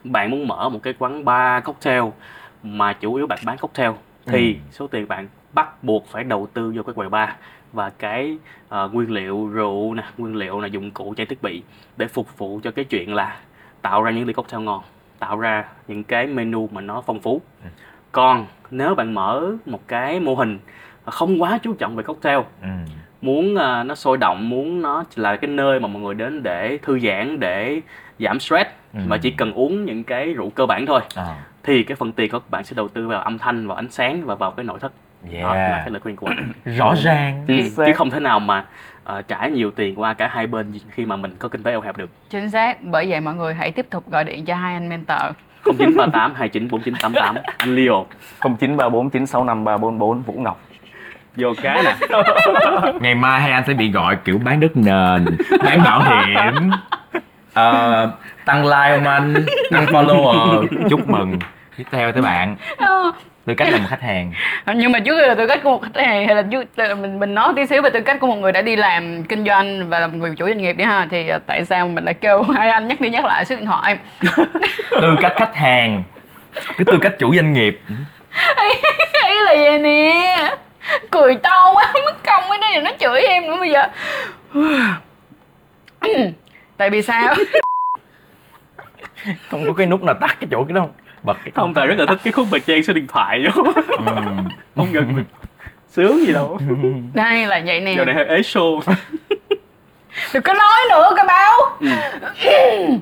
[0.03, 2.03] bạn muốn mở một cái quán bar cocktail
[2.63, 3.91] mà chủ yếu bạn bán cocktail
[4.25, 4.59] thì Ừ.
[4.71, 7.29] số tiền bạn bắt buộc phải đầu tư vô cái quầy bar
[7.73, 8.37] và cái
[8.69, 11.63] ờ, nguyên liệu rượu nè nguyên liệu là dụng cụ trang thiết bị
[11.97, 13.39] để phục vụ cho cái chuyện là
[13.81, 14.83] tạo ra những ly cocktail ngon
[15.19, 17.69] tạo ra những cái menu mà nó phong phú Ừ.
[18.11, 20.59] còn nếu bạn mở một cái mô hình
[21.05, 22.39] không quá chú trọng về cocktail.
[22.61, 22.67] Ừ.
[23.21, 26.79] muốn à, nó sôi động muốn nó là cái nơi mà mọi người đến để
[26.81, 27.81] thư giãn để
[28.19, 28.69] giảm stress.
[28.93, 28.99] Ừ.
[29.07, 31.01] và chỉ cần uống những cái rượu cơ bản thôi.
[31.15, 33.77] À, thì cái phần tiền của các bạn sẽ đầu tư vào âm thanh vào
[33.77, 34.91] ánh sáng và vào cái nội thất.
[35.41, 35.81] Đó là yeah.
[35.85, 38.65] cái lời khuyên của anh rõ ràng ừ, chứ không thể nào mà
[39.03, 41.81] ờ, trả nhiều tiền qua cả hai bên khi mà mình có kinh tế eo
[41.81, 42.09] hẹp được.
[42.29, 45.21] Chính xác bởi vậy mọi người hãy tiếp tục gọi điện cho hai anh mentor.
[45.65, 48.05] 0938 294988 anh Leo.
[48.41, 50.61] 0934 965 344 Vũ Ngọc
[51.35, 51.95] vô cái nè.
[52.99, 55.25] Ngày mai hai anh sẽ bị gọi kiểu bán đất nền
[55.63, 56.71] bán bảo hiểm.
[57.53, 58.11] Ờ,
[58.45, 59.45] tăng like không anh?
[59.71, 60.67] Tăng follower.
[60.89, 61.39] Chúc mừng.
[61.77, 62.55] Tiếp theo tới bạn.
[63.45, 64.31] Tư cách là một khách hàng.
[64.75, 66.95] Nhưng mà trước khi là tư cách của một khách hàng hay là trước là
[66.95, 69.45] mình mình nói tí xíu về tư cách của một người đã đi làm kinh
[69.45, 72.05] doanh và là một người chủ doanh nghiệp đi ha thì à, tại sao mình
[72.05, 73.97] lại kêu hai anh nhắc đi nhắc lại số điện thoại?
[74.91, 76.03] Tư cách khách hàng.
[76.53, 77.81] Cái tư cách chủ doanh nghiệp.
[79.27, 80.55] Ý là vậy nè
[81.11, 83.87] cười to quá mất công cái đây nó chửi em nữa bây giờ.
[86.77, 87.35] Tại vì sao?
[89.49, 90.91] Không có cái nút nào tắt cái chỗ cái đó không?
[91.23, 93.63] Bật cái không tài rất là thích cái khúc mà chen số điện thoại vô.
[93.63, 93.73] Ừ.
[94.75, 95.25] không gần mình
[95.89, 96.59] sướng gì đâu.
[97.13, 97.93] Đây là vậy nè.
[97.97, 98.81] Giờ này hơi ế show.
[100.33, 101.51] Đừng có nói nữa các báo.
[101.79, 101.87] Ừ.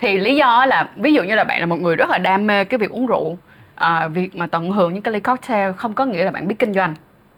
[0.00, 2.46] thì lý do là ví dụ như là bạn là một người rất là đam
[2.46, 3.38] mê cái việc uống rượu
[3.74, 6.58] à, việc mà tận hưởng những cái ly cocktail không có nghĩa là bạn biết
[6.58, 6.94] kinh doanh.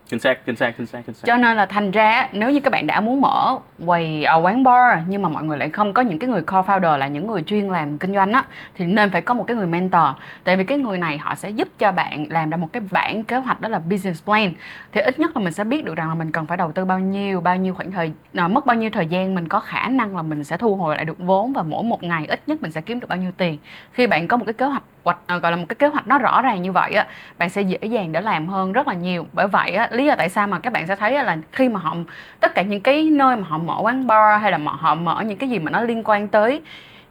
[0.08, 1.26] Chính xác chính xác chính xác chính xác.
[1.26, 4.64] Cho nên là thành ra nếu như các bạn đã muốn mở quầy ở quán
[4.64, 7.42] bar nhưng mà mọi người lại không có những cái người co-founder là những người
[7.42, 10.02] chuyên làm kinh doanh á thì nên phải có một cái người mentor.
[10.44, 13.24] Tại vì cái người này họ sẽ giúp cho bạn làm ra một cái bản
[13.24, 14.52] kế hoạch đó là business plan.
[14.92, 16.84] Thì ít nhất là mình sẽ biết được rằng là mình cần phải đầu tư
[16.84, 19.88] bao nhiêu bao nhiêu khoảng thời à, mất bao nhiêu thời gian mình có khả
[19.88, 22.62] năng là mình sẽ thu hồi lại được vốn và mỗi một ngày ít nhất
[22.62, 23.58] mình sẽ kiếm được bao nhiêu tiền.
[23.92, 26.18] Khi bạn có một cái kế hoạch hoạch gọi là một cái kế hoạch nó
[26.18, 27.06] rõ ràng như vậy á,
[27.38, 29.26] bạn sẽ dễ dàng để làm hơn rất là nhiều.
[29.32, 31.80] Bởi vậy á, lý do tại sao mà các bạn sẽ thấy là khi mà
[31.80, 31.96] họ,
[32.40, 35.22] tất cả những cái nơi mà họ mở quán bar hay là mà họ mở
[35.26, 36.62] những cái gì mà nó liên quan tới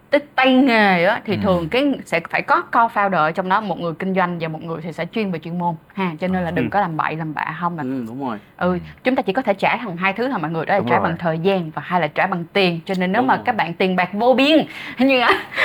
[0.09, 1.39] tới tay nghề á thì Ừ.
[1.43, 4.63] thường cái sẽ phải có co-founder ở trong đó một người kinh doanh và một
[4.63, 6.69] người thì sẽ chuyên về chuyên môn ha cho nên là đừng Ừ.
[6.71, 9.41] có làm bậy làm bạ không là ừ, đúng rồi ừ chúng ta chỉ có
[9.41, 11.03] thể trả thằng hai thứ thôi mọi người đó là Đúng trả rồi.
[11.03, 13.43] bằng thời gian và hai là trả bằng tiền cho nên nếu Đúng mà rồi.
[13.45, 14.65] các bạn tiền bạc vô biên
[14.99, 15.21] như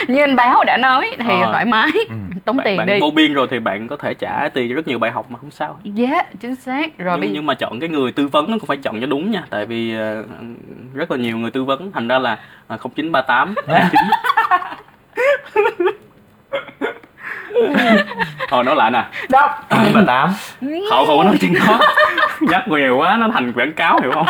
[0.09, 1.53] như anh báo đã nói thì Ờ.
[1.53, 2.14] thoải mái Ừ.
[2.45, 4.74] tống bạn, tiền bạn đi vô biên rồi thì bạn có thể trả tiền cho
[4.74, 7.55] rất nhiều bài học mà không sao yeah chính xác rồi nhưng, bây nhưng mà
[7.55, 10.24] chọn cái người tư vấn nó cũng phải chọn cho đúng nha tại vì ờ,
[10.95, 13.55] rất là nhiều người tư vấn thành ra là ờ, 0938
[18.49, 19.05] thôi nói lại nè.
[19.29, 19.49] Đâu?
[19.95, 20.31] Ba tám.
[20.91, 21.79] Họ không có nói chuyện đó.
[22.41, 24.27] Nhắc nhiều quá nó thành quảng cáo hiểu không?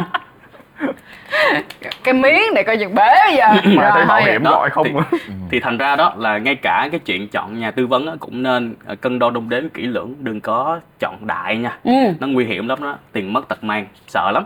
[2.05, 3.47] Cái miếng này coi chừng bể bây giờ.
[3.64, 4.87] Mà thấy bảo hiểm đó, gọi không?
[5.11, 5.18] Thì-
[5.51, 8.43] thì thành ra đó là ngay cả cái chuyện chọn nhà tư vấn á, cũng
[8.43, 11.77] nên ờ, cân đo đong đếm kỹ lưỡng đừng có chọn đại nha.
[11.85, 11.93] Ừ.
[12.21, 12.95] Nó nguy hiểm lắm đó.
[13.12, 13.87] Tiền mất tật mang.
[14.09, 14.45] Sợ lắm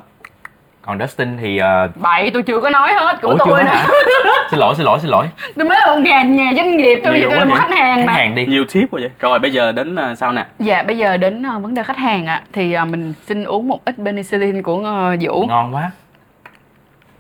[0.87, 3.71] còn Dustin thì ờ, bậy tôi chưa có nói hết của ủa, tôi nè
[4.51, 5.27] xin lỗi xin lỗi xin lỗi.
[5.57, 7.97] Tôi mới là một nhà nhà doanh nghiệp tôi Nhiều tôi là một khách hàng
[7.99, 8.47] khách mà hàng đi.
[8.47, 9.11] Nhiều tip quá vậy.
[9.21, 10.47] Rồi bây giờ đến ờ, sau nè?
[10.59, 12.43] Dạ bây giờ đến ờ, vấn đề khách hàng ạ.
[12.53, 15.47] Thì ờ, mình xin uống một ít penicillin của ờ, vũ.
[15.47, 15.91] Ngon quá.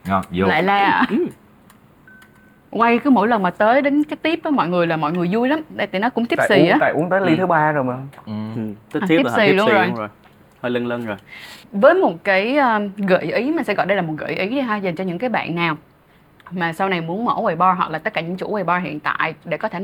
[0.09, 0.47] Ngon vô.
[0.47, 1.07] Lại la ạ.
[2.71, 5.29] Quay cứ mỗi lần mà tới đến cái tiếp á mọi người là mọi người
[5.33, 5.61] vui lắm.
[5.77, 6.77] Tại thì nó cũng tiếp tại xì uống, á.
[6.81, 7.37] tại uống tới ly Ừ.
[7.39, 7.95] thứ ba rồi mà.
[8.27, 8.33] Ừ.
[8.57, 8.61] ừ.
[8.93, 9.87] Tiếp À, tiếp xì luôn rồi.
[9.87, 10.09] luôn rồi
[10.65, 11.17] hơi lân lân rồi.
[11.73, 14.61] Với một cái ờ, gợi ý mình sẽ gọi đây là một gợi ý đi
[14.61, 15.77] ha dành cho những cái bạn nào
[16.51, 18.83] mà sau này muốn mở quầy bar hoặc là tất cả những chủ quầy bar
[18.83, 19.81] hiện tại để có thể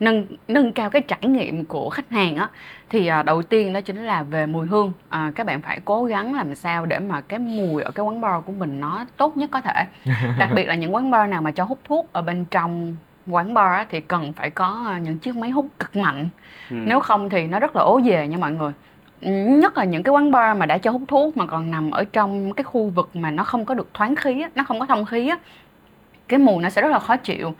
[0.00, 2.48] nâng nâng cao cái trải nghiệm của khách hàng á
[2.90, 4.92] thì à, đầu tiên đó chính là về mùi hương.
[5.08, 8.20] À, các bạn phải cố gắng làm sao để mà cái mùi ở cái quán
[8.20, 9.84] bar của mình nó tốt nhất có thể.
[10.38, 12.96] Đặc biệt là những quán bar nào mà cho hút thuốc ở bên trong
[13.26, 16.28] quán bar á, thì cần phải có những chiếc máy hút cực mạnh.
[16.70, 16.76] Ừ.
[16.86, 18.72] nếu không thì nó rất là ố về nha mọi người
[19.30, 22.04] nhất là những cái quán bar mà đã cho hút thuốc mà còn nằm ở
[22.12, 24.86] trong cái khu vực mà nó không có được thoáng khí á, nó không có
[24.86, 25.38] thông khí á
[26.28, 27.54] cái mùi nó sẽ rất là khó chịu.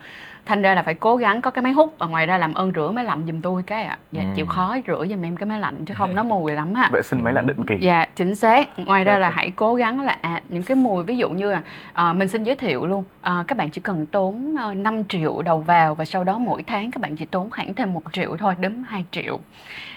[0.45, 2.71] Thành ra là phải cố gắng có cái máy hút và ngoài ra làm ơn
[2.75, 3.97] rửa máy lạnh giùm tôi cái ạ.
[4.11, 4.27] Dạ Ừ.
[4.35, 7.01] chịu khó rửa giùm em cái máy lạnh chứ không nó mùi lắm ạ vệ
[7.01, 7.75] sinh máy lạnh định kỳ.
[7.81, 8.79] Dạ chính xác.
[8.79, 11.61] Ngoài ra là hãy cố gắng là à, những cái mùi ví dụ như là
[11.93, 15.41] à, mình xin giới thiệu luôn à, các bạn chỉ cần tốn à, 5 triệu
[15.41, 18.37] đầu vào và sau đó mỗi tháng các bạn chỉ tốn khoảng thêm 1 triệu
[18.37, 19.39] thôi đến 2 triệu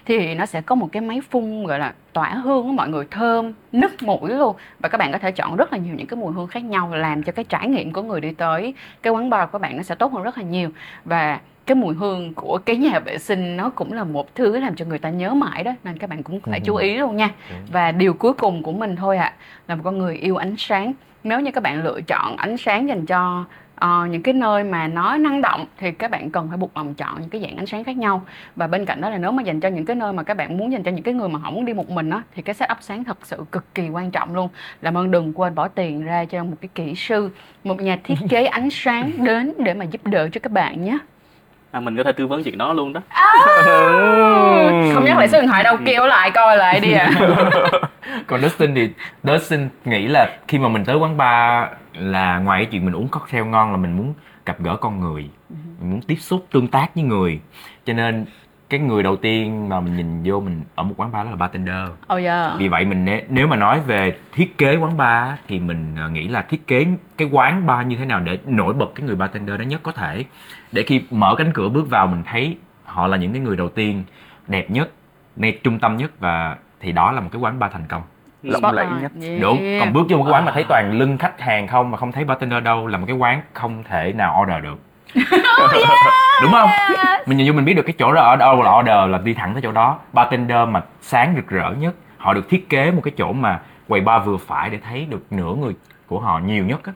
[0.07, 3.07] thì nó sẽ có một cái máy phun gọi là tỏa hương á mọi người
[3.11, 4.57] thơm nứt mũi luôn.
[4.79, 6.91] Và các bạn có thể chọn rất là nhiều những cái mùi hương khác nhau
[6.95, 9.83] làm cho cái trải nghiệm của người đi tới cái quán bar của bạn nó
[9.83, 10.71] sẽ tốt hơn rất là nhiều.
[11.05, 14.77] Và cái mùi hương của cái nhà vệ sinh nó cũng là một thứ làm
[14.77, 17.31] cho người ta nhớ mãi đó nên các bạn cũng phải chú ý luôn nha.
[17.73, 19.33] Và điều cuối cùng của mình thôi ạ
[19.69, 20.93] là một con người yêu ánh sáng.
[21.25, 23.45] Nếu như các bạn lựa chọn ánh sáng dành cho
[23.77, 26.95] ờ, những cái nơi mà nó năng động thì các bạn cần phải buộc lòng
[26.95, 28.23] chọn những cái dạng ánh sáng khác nhau.
[28.57, 30.59] Và bên cạnh đó là nếu mà dành cho những cái nơi mà các bạn
[30.59, 32.55] muốn dành cho những cái người mà họ muốn đi một mình á thì cái
[32.55, 34.49] setup sáng thật sự cực kỳ quan trọng luôn.
[34.83, 37.31] Làm ơn đừng quên bỏ tiền ra cho một cái kỹ sư
[37.65, 40.99] một nhà thiết kế ánh sáng đến để mà giúp đỡ cho các bạn nhé.
[41.71, 43.01] À, mình có thể tư vấn chuyện đó luôn đó.
[44.95, 47.11] Không nhắc lại số điện thoại đâu kêu lại coi lại đi ạ
[48.27, 48.91] còn Dustin thì
[49.23, 53.09] Dustin nghĩ là khi mà mình tới quán bar là ngoài cái chuyện mình uống
[53.09, 54.15] cocktail ngon là mình muốn
[54.47, 55.31] gặp gỡ con người.
[55.81, 57.41] Mình muốn tiếp xúc tương tác với người.
[57.85, 58.27] Cho nên
[58.71, 61.37] cái người đầu tiên mà mình nhìn vô mình ở một quán bar đó là
[61.37, 61.89] bartender.
[62.15, 62.53] Oh yeah.
[62.59, 66.09] vì vậy mình nế- nếu mà nói về thiết kế quán bar thì mình ờ,
[66.09, 66.87] nghĩ là thiết kế
[67.17, 69.93] cái quán bar như thế nào để nổi bật cái người bartender đó nhất có
[69.93, 70.25] thể.
[70.73, 73.69] Để khi mở cánh cửa bước vào mình thấy họ là những cái người đầu
[73.69, 74.05] tiên
[74.49, 74.91] đẹp nhất
[75.37, 78.03] ngay trung tâm nhất và thì đó là một cái quán bar thành công.
[78.43, 79.13] Lộng lẫy nhất.
[79.23, 79.41] Yeah.
[79.41, 81.99] đúng còn bước vô một cái quán mà thấy toàn lưng khách hàng không mà
[81.99, 84.79] không thấy bartender đâu là một cái quán không thể nào order được.
[86.43, 86.71] Đúng không?
[87.27, 89.35] Mình nhìn vô mình biết được cái chỗ đó ở đâu là order là đi
[89.35, 89.99] thẳng tới chỗ đó.
[90.13, 94.01] Bartender mà sáng rực rỡ nhất họ được thiết kế một cái chỗ mà quầy
[94.01, 95.75] bar vừa phải để thấy được nửa người
[96.07, 96.93] của họ nhiều nhất á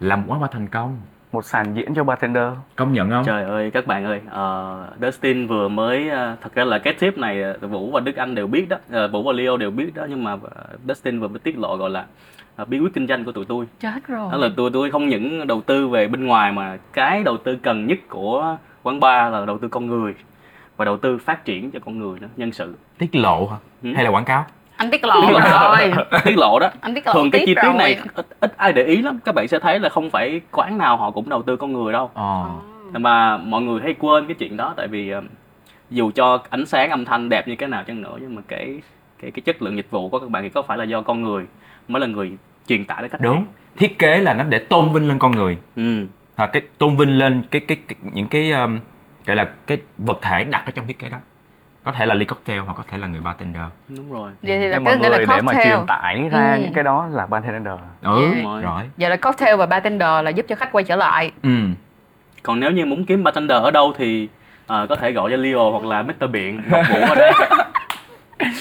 [0.00, 1.00] là một quán bar thành công
[1.32, 2.44] một sàn diễn cho bartender
[2.76, 6.64] công nhận không Trời ơi các bạn ơi, ờ, Dustin vừa mới ờ, thật ra
[6.64, 9.32] là cái tip này ờ, Vũ và Đức Anh đều biết đó, ờ, Vũ và
[9.32, 10.36] Leo đều biết đó nhưng mà
[10.88, 12.06] Dustin vừa mới tiết lộ gọi là
[12.56, 13.66] ờ, bí quyết kinh doanh của tụi tôi.
[13.80, 17.22] chết rồi Đó là tụi tôi không những đầu tư về bên ngoài mà cái
[17.24, 20.14] đầu tư cần nhất của quán bar là đầu tư con người
[20.76, 22.74] và đầu tư phát triển cho con người nữa, nhân sự.
[22.98, 23.92] tiết lộ hả Ừ.
[23.94, 24.46] hay là quảng cáo
[24.82, 25.92] anh tiết lộ rồi
[26.24, 26.70] tiết lộ đó.
[26.80, 27.74] anh tiết lộ Thường cái chi tiết rồi.
[27.74, 29.18] này ít, ít ai để ý lắm.
[29.24, 31.92] Các bạn sẽ thấy là không phải quán nào họ cũng đầu tư con người
[31.92, 32.10] đâu.
[32.14, 32.44] ờ
[32.92, 35.22] mà mọi người hay quên cái chuyện đó tại vì ờ,
[35.90, 38.80] dù cho ánh sáng âm thanh đẹp như cái nào chăng nữa nhưng mà cái
[39.22, 41.22] cái cái chất lượng dịch vụ của các bạn thì có phải là do con
[41.22, 41.44] người
[41.88, 42.32] mới là người
[42.66, 43.44] truyền tải đến khách đúng
[43.76, 46.06] thiết kế là nó để tôn vinh lên con người ừ
[46.36, 48.78] à, cái tôn vinh lên cái cái, cái những cái um,
[49.26, 51.16] gọi là cái vật thể đặt ở trong thiết kế đó
[51.84, 53.62] có thể là ly cocktail hoặc có thể là người bartender.
[53.88, 54.30] Đúng rồi.
[54.42, 55.72] Vậy thì là cái mọi nghĩa là người để mà cocktail.
[55.76, 56.60] truyền tải ra Ừ.
[56.62, 57.72] những cái đó là bartender.
[58.02, 58.44] Ừ Yeah.
[58.44, 58.62] Rồi.
[58.62, 58.82] rồi.
[58.96, 61.32] Vậy là cocktail và bartender là giúp cho khách quay trở lại.
[61.42, 61.50] Ừ.
[62.42, 64.28] Còn nếu như muốn kiếm bartender ở đâu thì
[64.66, 66.30] ờ, có thể gọi cho Leo hoặc là Mr.
[66.32, 67.32] Biện Ngọc Vũ ở đây.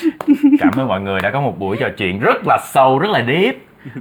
[0.60, 3.24] Cảm ơn mọi người đã có một buổi trò chuyện rất là sâu rất là
[3.28, 3.56] deep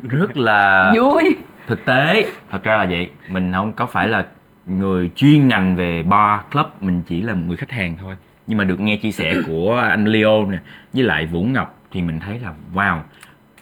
[0.09, 1.37] rất là vui.
[1.67, 2.27] thực tế.
[2.51, 4.25] Thật ra là vậy mình không có phải là
[4.67, 8.15] người chuyên ngành về bar club mình chỉ là một người khách hàng thôi
[8.51, 10.59] nhưng mà được nghe chia sẻ của anh Leo nè
[10.93, 12.99] với lại Vũ Ngọc thì mình thấy là wow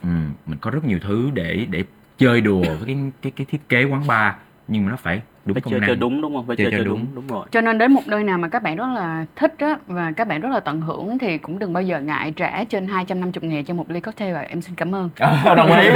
[0.02, 0.08] ừ,
[0.46, 1.84] mình có rất nhiều thứ để để
[2.18, 4.32] chơi đùa với cái cái cái thiết kế quán bar
[4.68, 5.88] nhưng mà nó phải đúng phải công chơi năng.
[5.88, 6.46] chơi đúng đúng không?
[6.46, 6.98] Phải Chơi chơi chơi đúng.
[6.98, 7.46] đúng đúng rồi.
[7.50, 10.28] Cho nên đến một nơi nào mà các bạn rất là thích á và các
[10.28, 13.64] bạn rất là tận hưởng thì cũng đừng bao giờ ngại trả trên 250 ngàn
[13.64, 15.10] cho một ly cocktail và em xin cảm ơn.
[15.18, 15.88] Ờ, đồng ý.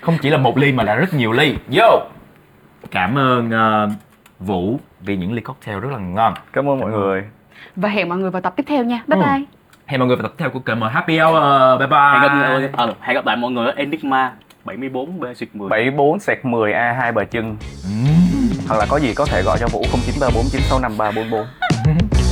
[0.00, 1.54] Không chỉ là một ly mà là rất nhiều ly.
[1.70, 2.00] Vô.
[2.90, 3.90] Cảm ơn ờ,
[4.40, 6.34] Vũ vì những ly cocktail rất là ngon.
[6.52, 7.24] Cảm ơn mọi Cảm người
[7.76, 9.02] và hẹn mọi người vào tập tiếp theo nha.
[9.06, 9.24] Bye Ừ.
[9.26, 9.42] bye.
[9.86, 11.34] Hẹn mọi người vào tập theo của cm happy hour
[11.78, 14.32] bye hẹn gặp, bye ờ, hẹn gặp lại mọi người ở Enigma
[14.64, 18.50] 74 B 10 74 sẹt 10 A hai Bà Trưng Ừm.
[18.68, 21.44] hoặc là có gì có thể gọi cho Vũ 0934965344